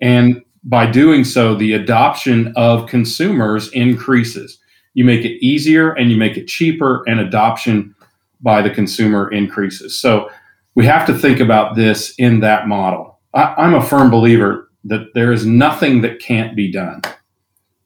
[0.00, 4.58] And by doing so, the adoption of consumers increases.
[4.94, 7.94] You make it easier and you make it cheaper, and adoption
[8.40, 9.98] by the consumer increases.
[9.98, 10.30] So
[10.74, 13.18] we have to think about this in that model.
[13.34, 17.02] I, I'm a firm believer that there is nothing that can't be done.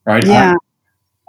[0.07, 0.25] Right?
[0.25, 0.55] Yeah.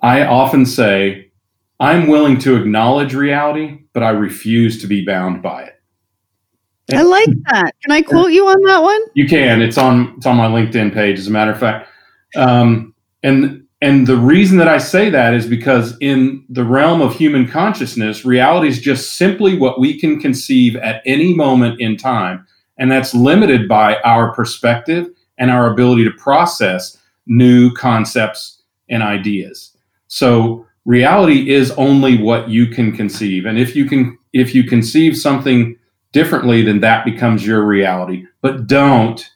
[0.01, 1.31] I, I often say,
[1.79, 5.81] I'm willing to acknowledge reality, but I refuse to be bound by it.
[6.93, 7.73] I like that.
[7.81, 9.01] Can I quote you on that one?
[9.15, 9.61] You can.
[9.61, 11.89] It's on it's on my LinkedIn page, as a matter of fact.
[12.35, 12.93] Um,
[13.23, 17.47] and and the reason that I say that is because in the realm of human
[17.47, 22.45] consciousness, reality is just simply what we can conceive at any moment in time,
[22.77, 29.75] and that's limited by our perspective and our ability to process new concepts and ideas.
[30.07, 33.45] So reality is only what you can conceive.
[33.45, 35.77] And if you can if you conceive something
[36.15, 38.25] differently, then that becomes your reality.
[38.41, 39.30] But don't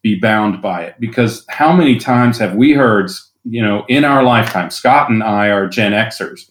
[0.00, 3.10] be bound by it because how many times have we heard,
[3.44, 6.50] you know, in our lifetime, Scott and I are Gen Xers.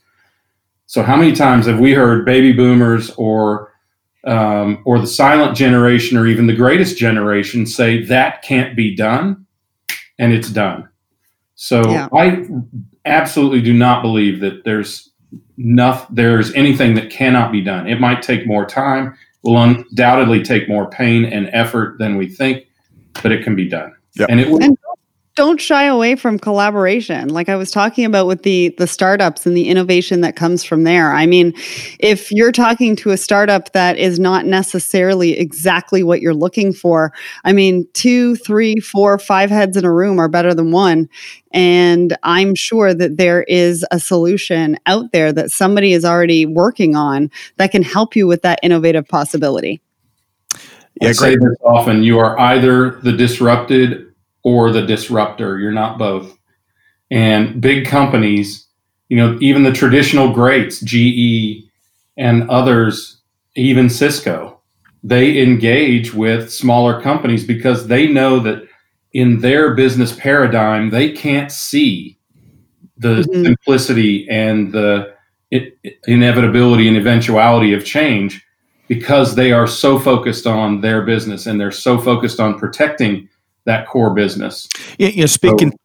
[0.85, 3.73] So how many times have we heard baby boomers or
[4.23, 9.47] um, or the silent generation or even the greatest generation say that can't be done
[10.19, 10.87] and it's done
[11.55, 12.07] so yeah.
[12.13, 12.45] i
[13.05, 15.09] absolutely do not believe that there's
[15.57, 20.69] enough there's anything that cannot be done it might take more time will undoubtedly take
[20.69, 22.67] more pain and effort than we think
[23.21, 24.29] but it can be done yep.
[24.29, 24.77] and it will and
[25.35, 27.29] don't shy away from collaboration.
[27.29, 30.83] Like i was talking about with the the startups and the innovation that comes from
[30.83, 31.13] there.
[31.13, 31.53] I mean
[31.99, 37.13] if you're talking to a startup that is not necessarily exactly what you're looking for
[37.45, 41.09] i mean two three four five heads in a room are better than one.
[41.53, 46.95] And i'm sure that there is a solution out there that somebody is already working
[46.95, 49.81] on that can help you with that innovative possibility.
[51.01, 52.03] Yeah, I say this often.
[52.03, 54.10] You are either the disrupted
[54.43, 55.59] or the disruptor.
[55.59, 56.37] You're not both.
[57.09, 58.67] And big companies,
[59.09, 61.69] you know, even the traditional greats, GE
[62.17, 63.21] and others,
[63.55, 64.61] even Cisco,
[65.03, 68.67] they engage with smaller companies because they know that
[69.13, 72.17] in their business paradigm, they can't see
[72.97, 73.43] the mm-hmm.
[73.43, 75.13] simplicity and the
[76.07, 78.45] inevitability and eventuality of change
[78.87, 83.27] because they are so focused on their business and they're so focused on protecting
[83.65, 84.67] that core business.
[84.97, 85.77] Yeah, you know, speaking so,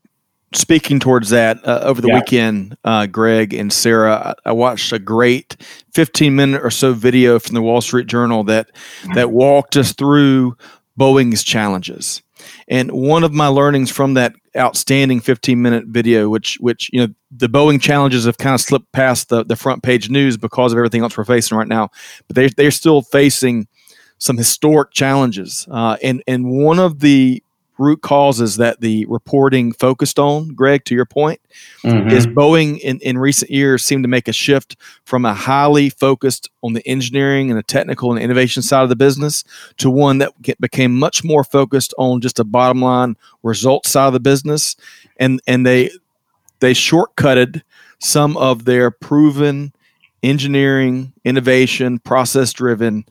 [0.59, 2.15] speaking towards that uh, over the yeah.
[2.15, 5.57] weekend, uh, Greg and Sarah, I, I, watched a great
[5.95, 8.71] 15 minute or so video from the Wall Street Journal that
[9.15, 10.57] that walked us through
[10.99, 12.23] Boeing's challenges.
[12.69, 17.13] And one of my learnings from that outstanding 15 minute video, which which you know
[17.31, 20.79] the Boeing challenges have kind of slipped past the, the front page news because of
[20.79, 21.91] everything else we're facing right now,
[22.27, 23.67] but they they're still facing
[24.19, 25.67] some historic challenges.
[25.71, 27.43] Uh, and and one of the
[27.79, 31.41] root causes that the reporting focused on, Greg, to your point,
[31.83, 32.09] mm-hmm.
[32.09, 36.49] is Boeing in, in recent years seemed to make a shift from a highly focused
[36.63, 39.45] on the engineering and the technical and innovation side of the business
[39.79, 44.13] to one that became much more focused on just a bottom line result side of
[44.13, 44.77] the business.
[45.19, 45.91] And and they
[46.61, 47.63] they shortcutted
[47.99, 49.73] some of their proven
[50.23, 53.05] engineering, innovation, process driven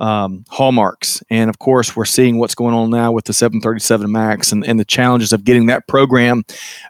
[0.00, 1.22] um, hallmarks.
[1.30, 4.80] And of course, we're seeing what's going on now with the 737 MAX and, and
[4.80, 6.44] the challenges of getting that program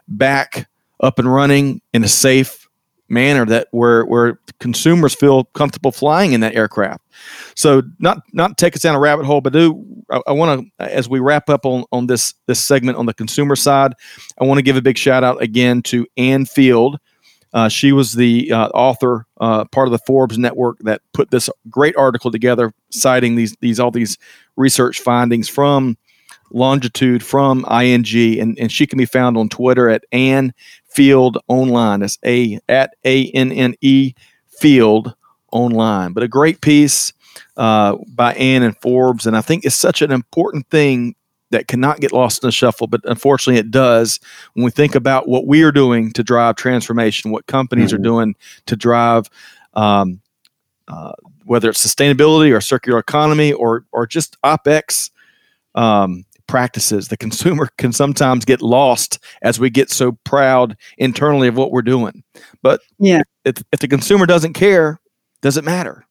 [0.07, 0.67] back
[1.01, 2.67] up and running in a safe
[3.09, 7.01] manner that where where consumers feel comfortable flying in that aircraft.
[7.55, 10.91] So not not take us down a rabbit hole, but do I, I want to
[10.91, 13.93] as we wrap up on on this this segment on the consumer side,
[14.39, 16.97] I want to give a big shout out again to Anne Field
[17.53, 21.49] Uh, she was the uh, author, uh, part of the Forbes network that put this
[21.69, 24.17] great article together, citing these these all these
[24.55, 25.97] research findings from
[26.53, 30.53] Longitude, from ING, and, and she can be found on Twitter at Anne
[30.85, 32.01] Field Online.
[32.01, 34.13] That's a at a n n e
[34.47, 35.13] Field
[35.51, 36.13] Online.
[36.13, 37.13] But a great piece
[37.57, 41.15] uh, by Anne and Forbes, and I think it's such an important thing
[41.51, 44.19] that cannot get lost in the shuffle, but unfortunately it does
[44.53, 48.01] when we think about what we are doing to drive transformation, what companies mm-hmm.
[48.01, 48.35] are doing
[48.65, 49.29] to drive,
[49.73, 50.21] um,
[50.87, 51.13] uh,
[51.45, 55.11] whether it's sustainability or circular economy or or just opex
[55.75, 57.07] um, practices.
[57.07, 61.81] The consumer can sometimes get lost as we get so proud internally of what we're
[61.81, 62.23] doing.
[62.61, 64.99] But yeah, if, if the consumer doesn't care,
[65.41, 66.05] does it matter?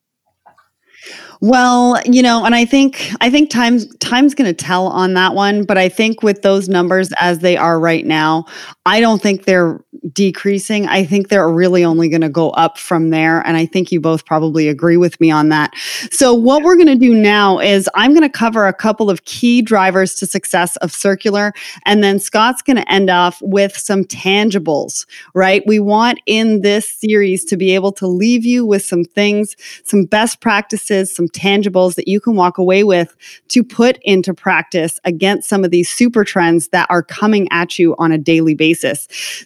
[1.42, 5.34] Well, you know, and I think I think time's time's going to tell on that
[5.34, 8.44] one, but I think with those numbers as they are right now,
[8.86, 10.88] I don't think they're decreasing.
[10.88, 14.00] I think they're really only going to go up from there, and I think you
[14.00, 15.74] both probably agree with me on that.
[16.10, 19.24] So what we're going to do now is I'm going to cover a couple of
[19.26, 21.52] key drivers to success of circular,
[21.84, 25.04] and then Scott's going to end off with some tangibles,
[25.34, 25.62] right?
[25.66, 30.04] We want in this series to be able to leave you with some things, some
[30.04, 33.14] best practices, some tangibles that you can walk away with
[33.48, 37.94] to put into practice against some of these super trends that are coming at you
[37.98, 38.69] on a daily basis.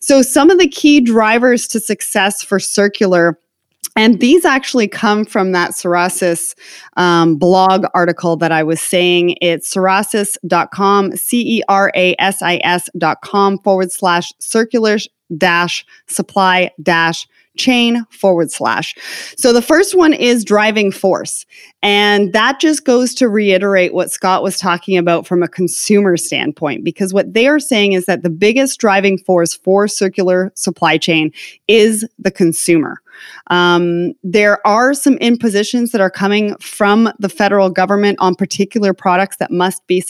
[0.01, 3.39] So, some of the key drivers to success for circular.
[3.97, 6.57] And these actually come from that Cerasis
[6.97, 9.37] um, blog article that I was saying.
[9.41, 14.97] It's cerasis.com, C E R A S I S.com forward slash circular
[15.39, 18.95] dash supply dash chain forward slash.
[19.37, 21.47] So the first one is driving force.
[21.83, 26.85] And that just goes to reiterate what Scott was talking about from a consumer standpoint,
[26.85, 31.33] because what they are saying is that the biggest driving force for circular supply chain
[31.69, 33.01] is the consumer.
[33.49, 39.37] Um, there are some impositions that are coming from the federal government on particular products
[39.37, 40.03] that must be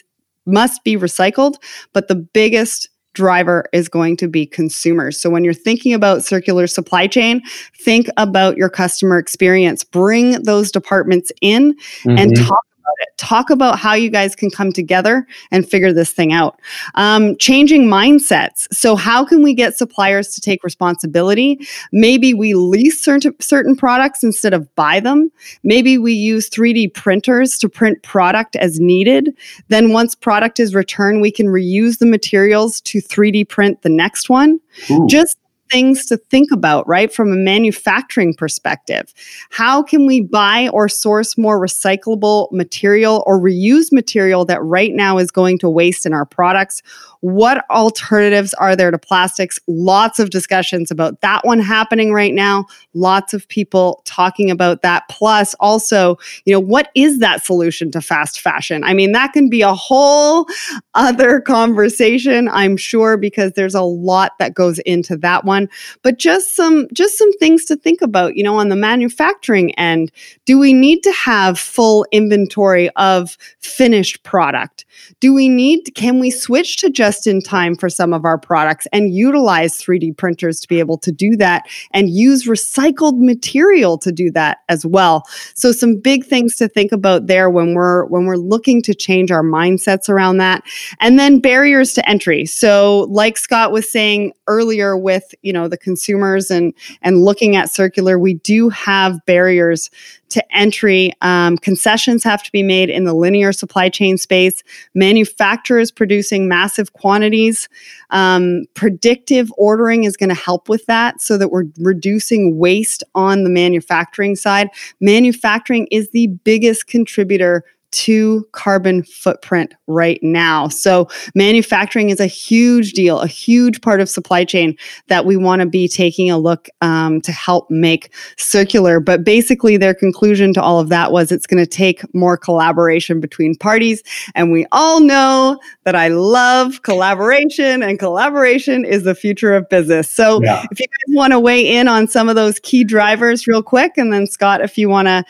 [0.46, 1.54] must be recycled,
[1.94, 5.20] but the biggest driver is going to be consumers.
[5.20, 7.42] So when you're thinking about circular supply chain,
[7.78, 9.82] think about your customer experience.
[9.82, 12.18] Bring those departments in mm-hmm.
[12.18, 13.16] and talk about it.
[13.16, 16.60] Talk about how you guys can come together and figure this thing out.
[16.94, 18.66] Um, changing mindsets.
[18.72, 21.66] So, how can we get suppliers to take responsibility?
[21.92, 25.30] Maybe we lease certain, certain products instead of buy them.
[25.62, 29.36] Maybe we use 3D printers to print product as needed.
[29.68, 34.28] Then, once product is returned, we can reuse the materials to 3D print the next
[34.28, 34.60] one.
[34.90, 35.06] Ooh.
[35.08, 35.36] Just
[35.70, 37.12] things to think about, right?
[37.12, 39.12] From a manufacturing perspective.
[39.50, 45.18] How can we buy or source more recyclable material or reuse material that right now
[45.18, 46.82] is going to waste in our products?
[47.24, 49.58] What alternatives are there to plastics?
[49.66, 52.66] Lots of discussions about that one happening right now.
[52.92, 55.08] Lots of people talking about that.
[55.08, 58.84] Plus, also, you know, what is that solution to fast fashion?
[58.84, 60.46] I mean, that can be a whole
[60.92, 65.70] other conversation, I'm sure, because there's a lot that goes into that one.
[66.02, 70.12] But just some just some things to think about, you know, on the manufacturing end.
[70.44, 74.83] Do we need to have full inventory of finished product?
[75.20, 78.86] Do we need can we switch to just in time for some of our products
[78.92, 84.12] and utilize 3D printers to be able to do that and use recycled material to
[84.12, 85.24] do that as well.
[85.54, 89.30] So some big things to think about there when we're when we're looking to change
[89.30, 90.62] our mindsets around that.
[91.00, 92.46] And then barriers to entry.
[92.46, 97.72] So like Scott was saying earlier with, you know, the consumers and and looking at
[97.72, 99.90] circular, we do have barriers
[100.34, 101.12] to entry.
[101.22, 104.62] Um, concessions have to be made in the linear supply chain space.
[104.94, 107.68] Manufacturers producing massive quantities.
[108.10, 113.44] Um, predictive ordering is going to help with that so that we're reducing waste on
[113.44, 114.68] the manufacturing side.
[115.00, 117.64] Manufacturing is the biggest contributor
[117.94, 120.68] to carbon footprint right now.
[120.68, 124.76] So, manufacturing is a huge deal, a huge part of supply chain
[125.08, 129.00] that we want to be taking a look um, to help make circular.
[129.00, 133.20] But basically, their conclusion to all of that was it's going to take more collaboration
[133.20, 134.02] between parties.
[134.34, 140.10] And we all know that I love collaboration, and collaboration is the future of business.
[140.10, 140.64] So, yeah.
[140.70, 143.92] if you guys want to weigh in on some of those key drivers real quick,
[143.96, 145.24] and then Scott, if you want to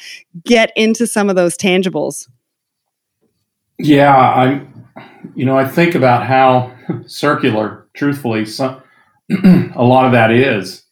[0.45, 2.29] get into some of those tangibles.
[3.79, 4.67] Yeah, I,
[5.35, 6.75] you know, I think about how
[7.07, 8.83] circular, truthfully, some,
[9.75, 10.85] a lot of that is.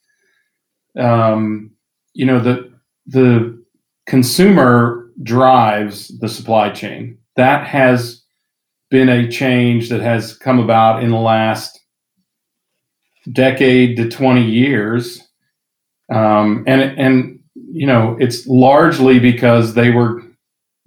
[0.99, 1.73] Um,
[2.15, 2.73] you know, the
[3.07, 3.63] the
[4.07, 7.19] consumer drives the supply chain.
[7.37, 8.23] That has
[8.91, 11.81] been a change that has come about in the last
[13.33, 15.23] decade to 20 years
[16.13, 20.22] um, and and you know it's largely because they were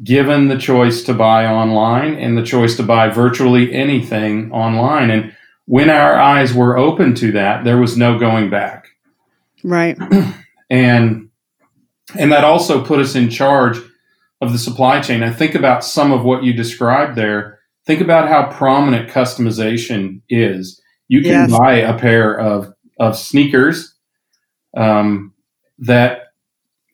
[0.03, 5.09] given the choice to buy online and the choice to buy virtually anything online.
[5.09, 5.35] And
[5.65, 8.87] when our eyes were open to that, there was no going back.
[9.63, 9.97] Right.
[10.69, 11.29] and
[12.15, 13.77] and that also put us in charge
[14.41, 15.23] of the supply chain.
[15.23, 17.59] I think about some of what you described there.
[17.85, 20.81] Think about how prominent customization is.
[21.07, 21.57] You can yes.
[21.57, 23.95] buy a pair of of sneakers
[24.77, 25.33] um,
[25.79, 26.24] that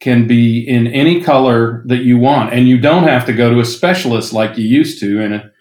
[0.01, 3.59] can be in any color that you want, and you don't have to go to
[3.59, 5.51] a specialist like you used to in a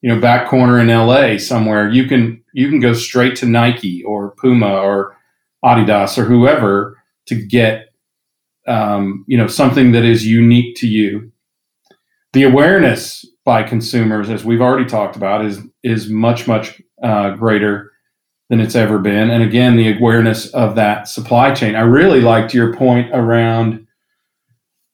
[0.00, 1.88] you know back corner in LA somewhere.
[1.88, 5.16] You can you can go straight to Nike or Puma or
[5.64, 7.92] Adidas or whoever to get
[8.66, 11.30] um, you know something that is unique to you.
[12.32, 17.91] The awareness by consumers, as we've already talked about, is is much much uh, greater
[18.52, 19.30] than it's ever been.
[19.30, 21.74] And again, the awareness of that supply chain.
[21.74, 23.86] I really liked your point around,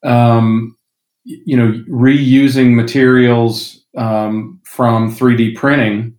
[0.04, 0.76] um,
[1.24, 6.14] you know, reusing materials um, from 3D printing.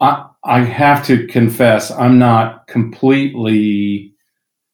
[0.00, 4.14] I, I have to confess, I'm not completely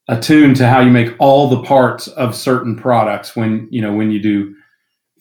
[0.07, 4.11] attuned to how you make all the parts of certain products when you know when
[4.11, 4.55] you do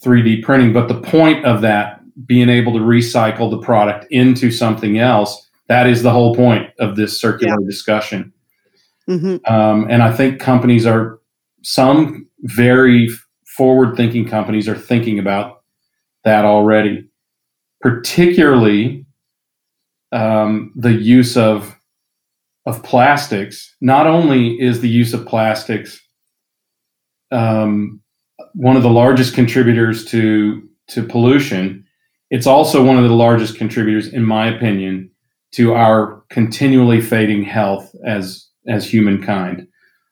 [0.03, 0.73] 3D printing.
[0.73, 5.87] But the point of that, being able to recycle the product into something else that
[5.87, 7.65] is the whole point of this circular yeah.
[7.65, 8.31] discussion.
[9.09, 9.51] Mm-hmm.
[9.51, 11.19] Um, and I think companies are,
[11.63, 13.09] some very
[13.57, 15.63] forward thinking companies are thinking about
[16.25, 17.09] that already,
[17.81, 19.05] particularly
[20.11, 21.75] um, the use of
[22.65, 23.75] of plastics.
[23.81, 25.99] Not only is the use of plastics
[27.31, 27.99] um,
[28.53, 31.85] one of the largest contributors to to pollution,
[32.29, 35.09] it's also one of the largest contributors, in my opinion,
[35.53, 39.67] to our continually fading health as as humankind.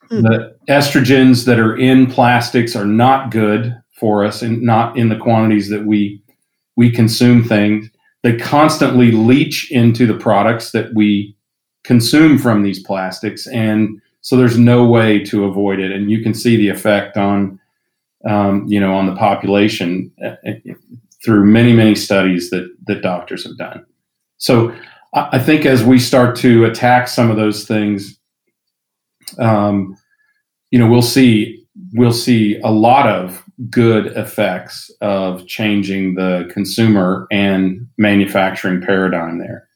[0.09, 0.23] Mm.
[0.23, 5.17] The estrogens that are in plastics are not good for us and not in the
[5.17, 6.21] quantities that we
[6.75, 7.89] we consume things.
[8.23, 11.35] They constantly leach into the products that we
[11.83, 16.33] consume from these plastics and so there's no way to avoid it and you can
[16.33, 17.59] see the effect on
[18.29, 20.73] um, you know on the population uh, uh,
[21.25, 23.83] through many many studies that that doctors have done
[24.37, 24.75] so
[25.13, 28.17] I think as we start to attack some of those things,
[29.39, 29.97] um,
[30.71, 37.27] you know, we'll see we'll see a lot of good effects of changing the consumer
[37.31, 39.67] and manufacturing paradigm there.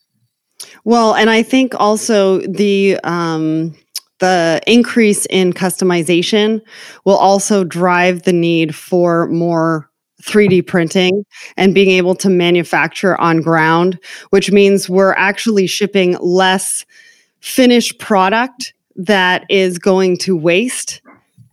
[0.86, 3.75] Well, and I think also the um,
[4.19, 6.61] the increase in customization
[7.03, 9.89] will also drive the need for more
[10.26, 11.26] 3D printing
[11.57, 13.99] and being able to manufacture on ground,
[14.30, 16.86] which means we're actually shipping less
[17.39, 21.01] finished product that is going to waste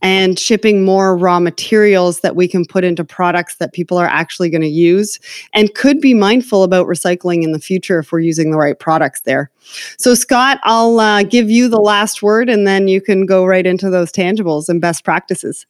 [0.02, 4.50] and shipping more raw materials that we can put into products that people are actually
[4.50, 5.18] going to use
[5.54, 9.20] and could be mindful about recycling in the future if we're using the right products
[9.20, 9.50] there.
[9.98, 13.64] So, Scott, I'll uh, give you the last word and then you can go right
[13.64, 15.66] into those tangibles and best practices.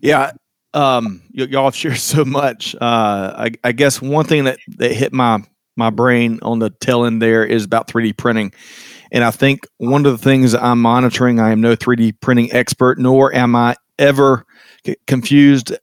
[0.00, 0.32] Yeah,
[0.76, 2.74] um, y- y'all have shared so much.
[2.76, 5.42] Uh, I, I, guess one thing that, that hit my
[5.76, 8.52] my brain on the tail end there is about 3D printing.
[9.12, 12.98] And I think one of the things I'm monitoring, I am no 3D printing expert,
[12.98, 14.46] nor am I ever
[14.86, 15.76] c- confused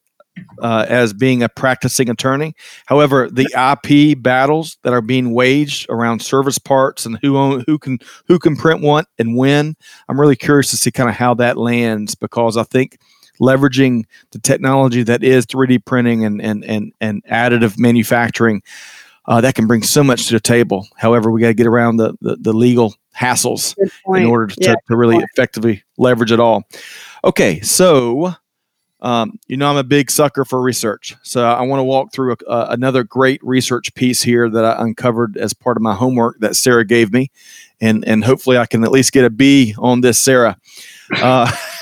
[0.61, 2.55] uh, as being a practicing attorney.
[2.87, 7.77] However, the IP battles that are being waged around service parts and who own, who
[7.77, 9.75] can who can print what and when,
[10.09, 12.97] I'm really curious to see kind of how that lands because I think
[13.39, 18.61] leveraging the technology that is 3D printing and and and, and additive manufacturing.
[19.25, 20.86] Uh, that can bring so much to the table.
[20.97, 23.73] However, we got to get around the, the, the legal hassles
[24.17, 26.63] in order to, yeah, to really effectively leverage it all.
[27.23, 28.34] Okay, so
[28.99, 32.34] um, you know I'm a big sucker for research, so I want to walk through
[32.34, 36.39] a, uh, another great research piece here that I uncovered as part of my homework
[36.39, 37.31] that Sarah gave me,
[37.79, 40.57] and and hopefully I can at least get a B on this, Sarah.
[41.15, 41.49] Uh,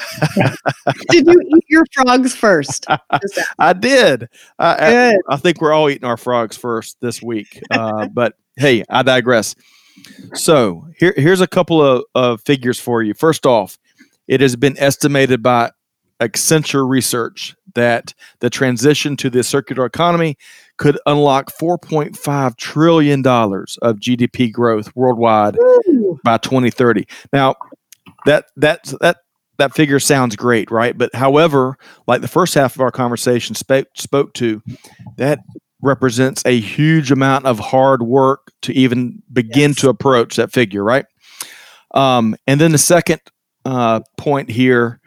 [1.09, 2.85] did you eat your frogs first?
[3.59, 4.29] I did.
[4.59, 7.61] I, I, think we're all eating our frogs first this week.
[7.71, 9.55] Uh, but hey, I digress.
[10.33, 13.13] So here, here's a couple of, of figures for you.
[13.13, 13.77] First off,
[14.27, 15.71] it has been estimated by
[16.19, 20.37] Accenture Research that the transition to the circular economy
[20.77, 26.19] could unlock 4.5 trillion dollars of GDP growth worldwide Ooh.
[26.23, 27.07] by 2030.
[27.33, 27.55] Now,
[28.25, 29.17] that that that
[29.61, 30.97] that figure sounds great, right?
[30.97, 34.61] But however, like the first half of our conversation spoke spoke to,
[35.17, 35.39] that
[35.81, 39.77] represents a huge amount of hard work to even begin yes.
[39.77, 41.05] to approach that figure, right?
[41.93, 43.19] Um, and then the second
[43.65, 44.99] uh, point here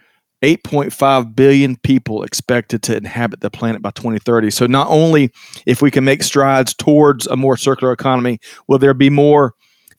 [0.43, 4.51] 8.5 billion people expected to inhabit the planet by 2030.
[4.51, 5.31] So, not only
[5.67, 8.39] if we can make strides towards a more circular economy,
[8.69, 9.55] will there be more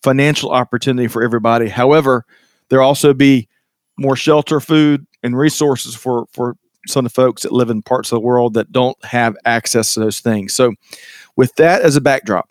[0.05, 1.67] financial opportunity for everybody.
[1.67, 2.25] However,
[2.69, 3.49] there'll also be
[3.97, 6.55] more shelter, food, and resources for, for
[6.87, 9.93] some of the folks that live in parts of the world that don't have access
[9.93, 10.53] to those things.
[10.53, 10.73] So,
[11.35, 12.49] with that as a backdrop,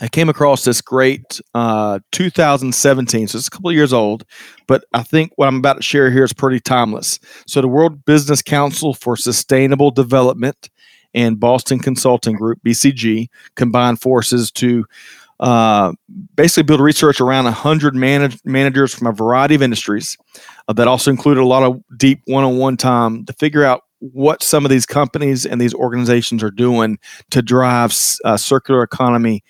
[0.00, 4.24] I came across this great uh, 2017, so it's a couple years old,
[4.66, 7.18] but I think what I'm about to share here is pretty timeless.
[7.46, 10.68] So, the World Business Council for Sustainable Development
[11.14, 14.84] and Boston Consulting Group, BCG, combined forces to
[15.40, 15.92] uh,
[16.34, 20.16] basically build research around 100 manage- managers from a variety of industries
[20.68, 24.64] uh, that also included a lot of deep one-on-one time to figure out what some
[24.64, 26.98] of these companies and these organizations are doing
[27.30, 29.42] to drive uh, circular economy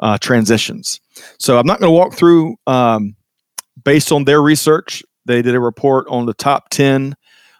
[0.00, 1.00] uh, transitions.
[1.38, 3.16] So I'm not going to walk through um,
[3.82, 5.02] based on their research.
[5.24, 7.14] They did a report on the top 10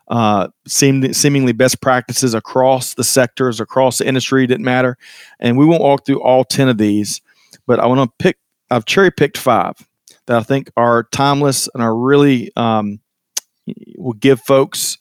[0.09, 4.97] uh, seem, seemingly best practices across the sectors, across the industry, didn't matter.
[5.39, 7.21] And we won't walk through all 10 of these,
[7.67, 8.39] but I want to pick,
[8.71, 9.75] I've cherry picked five
[10.27, 13.01] that I think are timeless and are really, um,
[13.97, 14.99] will give folks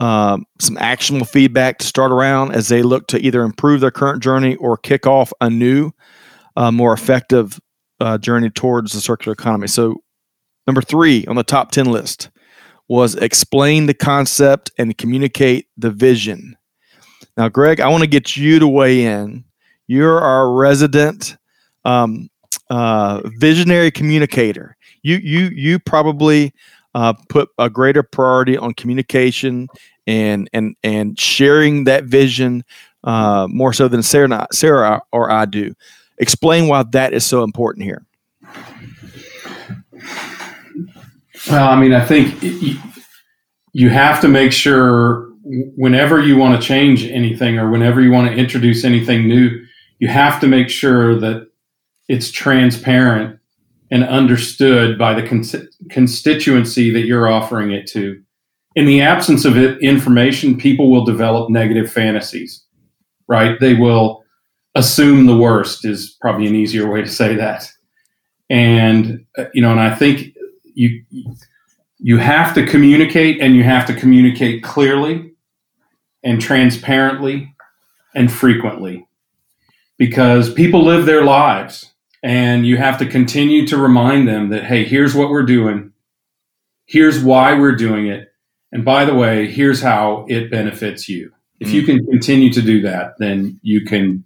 [0.00, 4.22] um, some actionable feedback to start around as they look to either improve their current
[4.22, 5.92] journey or kick off a new
[6.56, 7.60] uh, more effective
[8.00, 9.68] uh, journey towards the circular economy.
[9.68, 10.02] So,
[10.66, 12.30] number three on the top 10 list
[12.88, 16.56] was explain the concept and communicate the vision.
[17.36, 19.44] Now, Greg, I want to get you to weigh in.
[19.86, 21.36] You're our resident
[21.84, 22.28] um,
[22.70, 24.76] uh, visionary communicator.
[25.02, 26.52] You, you, you probably
[26.94, 29.68] uh, put a greater priority on communication
[30.06, 32.62] and and and sharing that vision
[33.04, 35.74] uh, more so than Sarah, Sarah or I do.
[36.18, 38.04] Explain why that is so important here.
[41.50, 42.78] Well, I mean, I think it,
[43.72, 48.30] you have to make sure whenever you want to change anything or whenever you want
[48.30, 49.64] to introduce anything new,
[49.98, 51.48] you have to make sure that
[52.08, 53.38] it's transparent
[53.90, 55.54] and understood by the cons-
[55.90, 58.20] constituency that you're offering it to.
[58.74, 62.64] In the absence of it, information, people will develop negative fantasies,
[63.28, 63.58] right?
[63.60, 64.24] They will
[64.74, 67.70] assume the worst is probably an easier way to say that.
[68.50, 70.34] And uh, you know, and I think
[70.74, 71.04] you
[71.98, 75.32] you have to communicate and you have to communicate clearly
[76.22, 77.54] and transparently
[78.14, 79.06] and frequently
[79.96, 81.93] because people live their lives
[82.24, 85.92] and you have to continue to remind them that hey here's what we're doing.
[86.86, 88.32] Here's why we're doing it.
[88.72, 91.32] And by the way here's how it benefits you.
[91.60, 91.86] If you mm.
[91.86, 94.24] can continue to do that then you can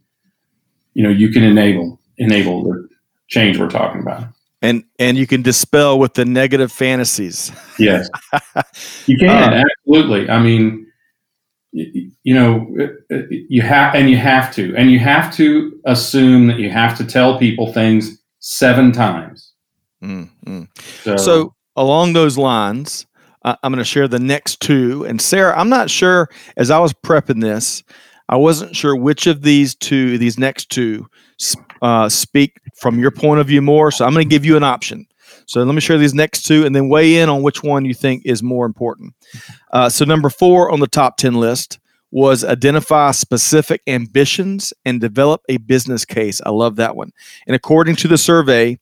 [0.95, 2.89] you know you can enable enable the
[3.27, 4.29] change we're talking about.
[4.63, 7.53] And and you can dispel with the negative fantasies.
[7.79, 8.09] Yes.
[9.07, 10.31] You can uh, absolutely.
[10.31, 10.88] I mean
[12.22, 12.66] you know
[13.49, 17.05] you have and you have to and you have to assume that you have to
[17.05, 19.53] tell people things seven times
[20.03, 20.64] mm-hmm.
[21.03, 23.07] so, so, along those lines
[23.45, 26.79] uh, i'm going to share the next two and sarah i'm not sure as i
[26.79, 27.83] was prepping this
[28.29, 31.07] I wasn't sure which of these two, these next two,
[31.81, 33.91] uh, speak from your point of view more.
[33.91, 35.07] So I'm going to give you an option.
[35.49, 37.95] So let me share these next two and then weigh in on which one you
[37.95, 39.15] think is more important.
[39.73, 41.79] Uh, so, number four on the top 10 list
[42.11, 46.43] was identify specific ambitions and develop a business case.
[46.45, 47.13] I love that one.
[47.47, 48.79] And according to the survey,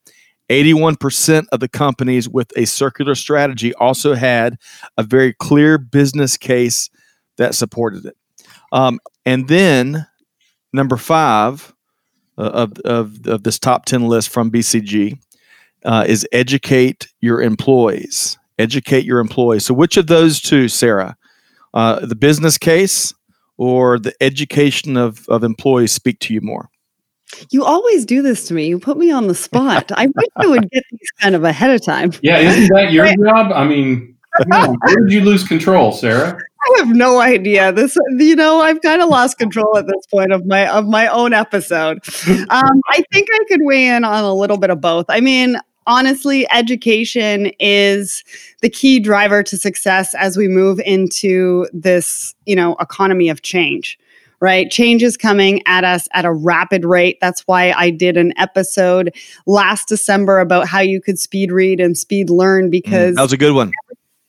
[0.50, 4.58] 81% of the companies with a circular strategy also had
[4.96, 6.90] a very clear business case
[7.36, 8.16] that supported it.
[8.72, 10.06] Um, and then
[10.72, 11.72] number five
[12.38, 15.18] uh, of, of, of this top 10 list from BCG
[15.86, 18.38] uh, is educate your employees.
[18.58, 19.64] Educate your employees.
[19.64, 21.16] So, which of those two, Sarah,
[21.72, 23.14] uh, the business case
[23.56, 26.68] or the education of, of employees speak to you more?
[27.50, 28.68] You always do this to me.
[28.68, 29.90] You put me on the spot.
[29.92, 32.12] I wish I would get these kind of ahead of time.
[32.22, 33.52] Yeah, isn't that your job?
[33.52, 34.16] I mean,
[34.46, 36.38] where did you lose control, Sarah?
[36.38, 37.72] I have no idea.
[37.72, 41.06] This, you know, I've kind of lost control at this point of my of my
[41.08, 41.98] own episode.
[42.48, 45.06] Um, I think I could weigh in on a little bit of both.
[45.08, 45.56] I mean,
[45.86, 48.24] honestly, education is
[48.62, 53.98] the key driver to success as we move into this, you know, economy of change
[54.40, 54.70] right?
[54.70, 57.18] Change is coming at us at a rapid rate.
[57.20, 59.14] That's why I did an episode
[59.46, 63.32] last December about how you could speed read and speed learn because mm, that was
[63.32, 63.72] a good one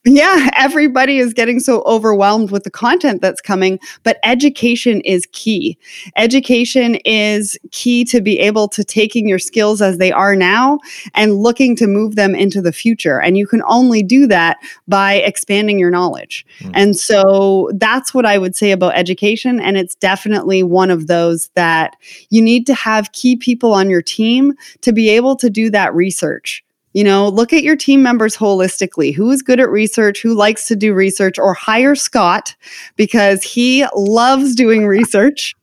[0.10, 5.78] Yeah, everybody is getting so overwhelmed with the content that's coming, but education is key.
[6.16, 10.80] Education is key to be able to taking your skills as they are now
[11.14, 13.20] and looking to move them into the future.
[13.20, 16.46] And you can only do that by expanding your knowledge.
[16.60, 16.72] Mm.
[16.74, 19.60] And so that's what I would say about education.
[19.60, 21.98] And it's definitely one of those that
[22.30, 25.94] you need to have key people on your team to be able to do that
[25.94, 26.64] research.
[26.94, 29.14] You know, look at your team members holistically.
[29.14, 30.22] Who is good at research?
[30.22, 31.38] Who likes to do research?
[31.38, 32.56] Or hire Scott
[32.96, 35.54] because he loves doing research.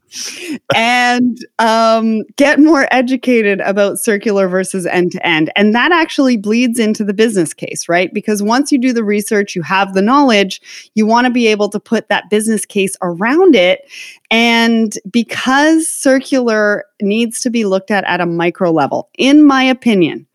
[0.75, 5.51] and um, get more educated about circular versus end to end.
[5.57, 8.13] And that actually bleeds into the business case, right?
[8.15, 10.61] Because once you do the research, you have the knowledge,
[10.95, 13.91] you want to be able to put that business case around it.
[14.31, 20.27] And because circular needs to be looked at at a micro level, in my opinion,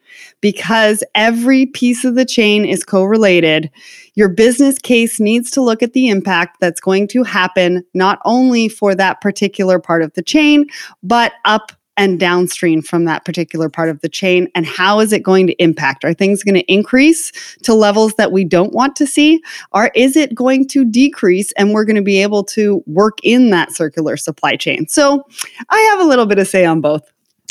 [0.42, 3.70] because every piece of the chain is correlated.
[4.16, 8.70] Your business case needs to look at the impact that's going to happen not only
[8.70, 10.68] for that particular part of the chain,
[11.04, 14.48] but up and downstream from that particular part of the chain.
[14.56, 16.06] And how is it going to impact?
[16.06, 19.44] Are things going to increase to levels that we don't want to see?
[19.74, 23.50] Or is it going to decrease and we're going to be able to work in
[23.50, 24.88] that circular supply chain?
[24.88, 25.26] So
[25.70, 27.04] i have a little bit of say on both.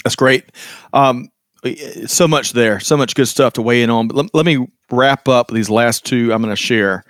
[0.03, 0.47] That's great.
[0.95, 1.29] Um,
[2.07, 4.09] so much there, so much good stuff to weigh in on.
[4.09, 7.05] But let, let me wrap up these last two I'm going to share.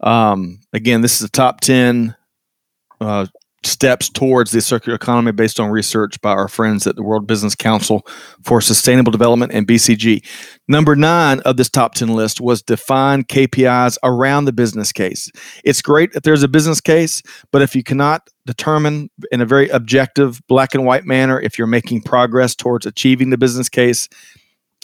[0.00, 2.14] Um, again, this is the top 10
[3.00, 3.26] uh,
[3.66, 7.54] steps towards the circular economy based on research by our friends at the World Business
[7.54, 8.06] Council
[8.42, 10.24] for Sustainable Development and BCG.
[10.68, 15.30] Number nine of this top 10 list was define KPIs around the business case.
[15.64, 19.68] It's great if there's a business case, but if you cannot determine in a very
[19.68, 24.08] objective, black and white manner if you're making progress towards achieving the business case,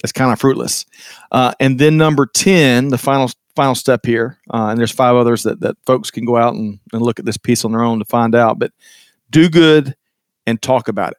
[0.03, 0.87] it's kind of fruitless.
[1.31, 5.43] Uh, and then number 10, the final final step here, uh, and there's five others
[5.43, 7.99] that, that folks can go out and, and look at this piece on their own
[7.99, 8.59] to find out.
[8.59, 8.73] But
[9.29, 9.95] do good
[10.47, 11.19] and talk about it.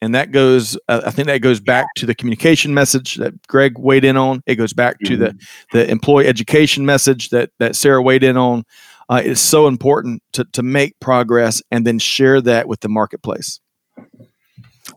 [0.00, 3.76] And that goes, uh, I think that goes back to the communication message that Greg
[3.76, 4.40] weighed in on.
[4.46, 5.76] It goes back to the mm-hmm.
[5.76, 8.62] the employee education message that that Sarah weighed in on.
[9.08, 13.58] Uh, it's so important to to make progress and then share that with the marketplace.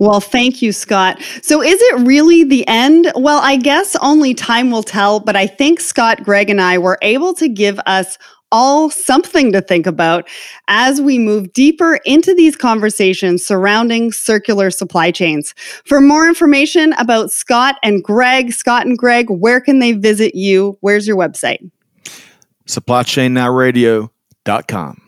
[0.03, 1.21] Well, thank you, Scott.
[1.41, 3.09] So, is it really the end?
[3.15, 6.97] Well, I guess only time will tell, but I think Scott, Greg, and I were
[7.01, 8.17] able to give us
[8.51, 10.27] all something to think about
[10.67, 15.55] as we move deeper into these conversations surrounding circular supply chains.
[15.85, 20.77] For more information about Scott and Greg, Scott and Greg, where can they visit you?
[20.81, 21.71] Where's your website?
[22.67, 25.02] SupplyChainNowRadio.com.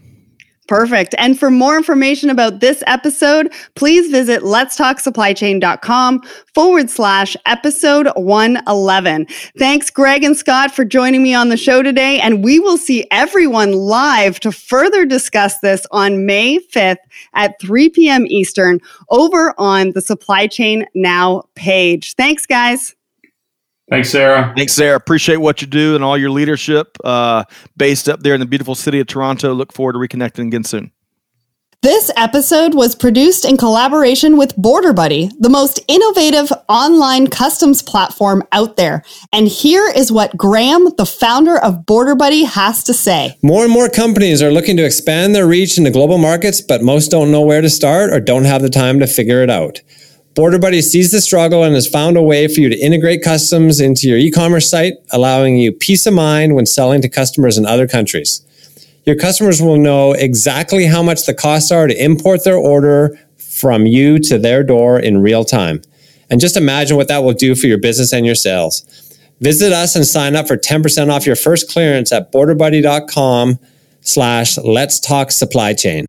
[0.67, 1.13] Perfect.
[1.19, 6.21] And for more information about this episode, please visit letstalksupplychain.com
[6.55, 9.27] forward slash episode 111.
[9.59, 12.19] Thanks, Greg and Scott, for joining me on the show today.
[12.19, 16.97] And we will see everyone live to further discuss this on May 5th
[17.33, 18.25] at 3 p.m.
[18.25, 22.15] Eastern over on the Supply Chain Now page.
[22.15, 22.94] Thanks, guys.
[23.89, 24.51] Thanks, Sarah.
[24.57, 24.95] Thanks, Sarah.
[24.95, 27.43] Appreciate what you do and all your leadership uh,
[27.77, 29.53] based up there in the beautiful city of Toronto.
[29.53, 30.91] Look forward to reconnecting again soon.
[31.85, 38.41] This episode was produced in collaboration with Border Buddy, the most innovative online customs platform
[38.51, 39.03] out there.
[39.31, 43.37] And here is what Graham, the founder of Border Buddy, has to say.
[43.43, 47.11] More and more companies are looking to expand their reach into global markets, but most
[47.11, 49.79] don't know where to start or don't have the time to figure it out.
[50.35, 53.79] Border Buddy sees the struggle and has found a way for you to integrate customs
[53.79, 57.87] into your e-commerce site, allowing you peace of mind when selling to customers in other
[57.87, 58.41] countries.
[59.05, 63.85] Your customers will know exactly how much the costs are to import their order from
[63.85, 65.81] you to their door in real time.
[66.29, 68.81] And just imagine what that will do for your business and your sales.
[69.39, 73.57] Visit us and sign up for 10% off your first clearance at borderbuddy.com
[74.01, 76.05] slash let's talk supply chain.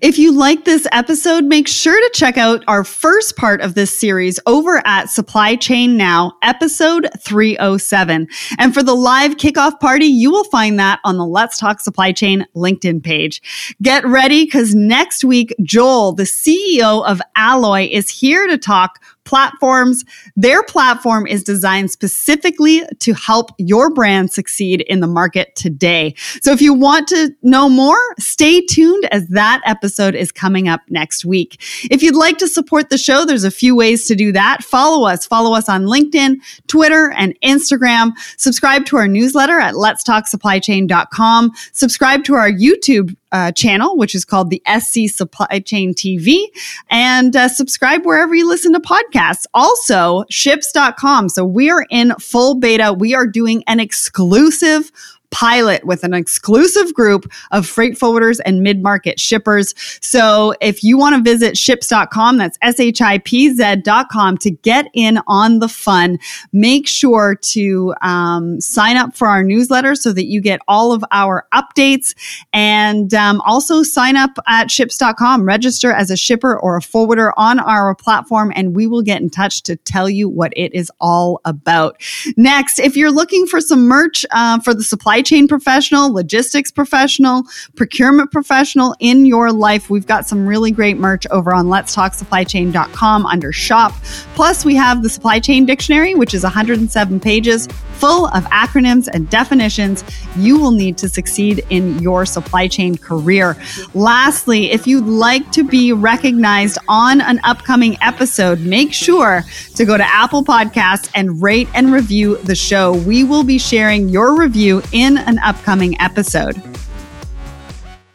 [0.00, 3.96] If you like this episode, make sure to check out our first part of this
[3.96, 8.26] series over at Supply Chain Now, episode 307.
[8.58, 12.10] And for the live kickoff party, you will find that on the Let's Talk Supply
[12.10, 13.76] Chain LinkedIn page.
[13.82, 20.04] Get ready because next week, Joel, the CEO of Alloy, is here to talk platforms.
[20.36, 26.14] Their platform is designed specifically to help your brand succeed in the market today.
[26.42, 30.80] So if you want to know more, stay tuned as that episode is coming up
[30.88, 31.60] next week.
[31.90, 34.62] If you'd like to support the show, there's a few ways to do that.
[34.62, 35.26] Follow us.
[35.26, 38.12] Follow us on LinkedIn, Twitter, and Instagram.
[38.36, 41.52] Subscribe to our newsletter at letstalksupplychain.com.
[41.72, 46.44] Subscribe to our YouTube uh, channel, which is called the SC Supply Chain TV,
[46.88, 49.46] and uh, subscribe wherever you listen to podcasts podcast.
[49.54, 51.28] Also, shipz.com.
[51.28, 52.92] So we are in full beta.
[52.92, 54.90] We are doing an exclusive
[55.34, 59.74] pilot with an exclusive group of freight forwarders and mid market shippers.
[60.00, 64.86] So if you want to visit shipz.com, that's S H I P Z.com to get
[64.94, 66.20] in on the fun,
[66.52, 71.04] make sure to um, sign up for our newsletter so that you get all of
[71.10, 72.14] our updates
[72.52, 77.58] and um, also sign up at shipz.com, register as a shipper or a forwarder on
[77.58, 81.40] our platform, and we will get in touch to tell you what it is all
[81.44, 82.00] about.
[82.36, 87.42] Next, if you're looking for some merch uh, for the supply chain professional, logistics professional,
[87.74, 93.50] procurement professional in your life, we've got some really great merch over on letstalksupplychain.com under
[93.50, 93.92] shop.
[94.36, 99.30] Plus, we have the supply chain dictionary, which is 107 pages full of acronyms and
[99.30, 100.04] definitions
[100.36, 103.56] you will need to succeed in your supply chain career.
[103.94, 109.42] Lastly, if you'd like to be recognized on an upcoming episode, make sure
[109.76, 112.92] to go to Apple Podcasts and rate and review the show.
[112.92, 116.56] We will be sharing your review in an upcoming episode.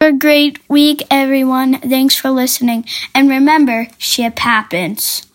[0.00, 1.78] A great week, everyone.
[1.78, 2.84] Thanks for listening.
[3.14, 5.29] And remember, ship happens.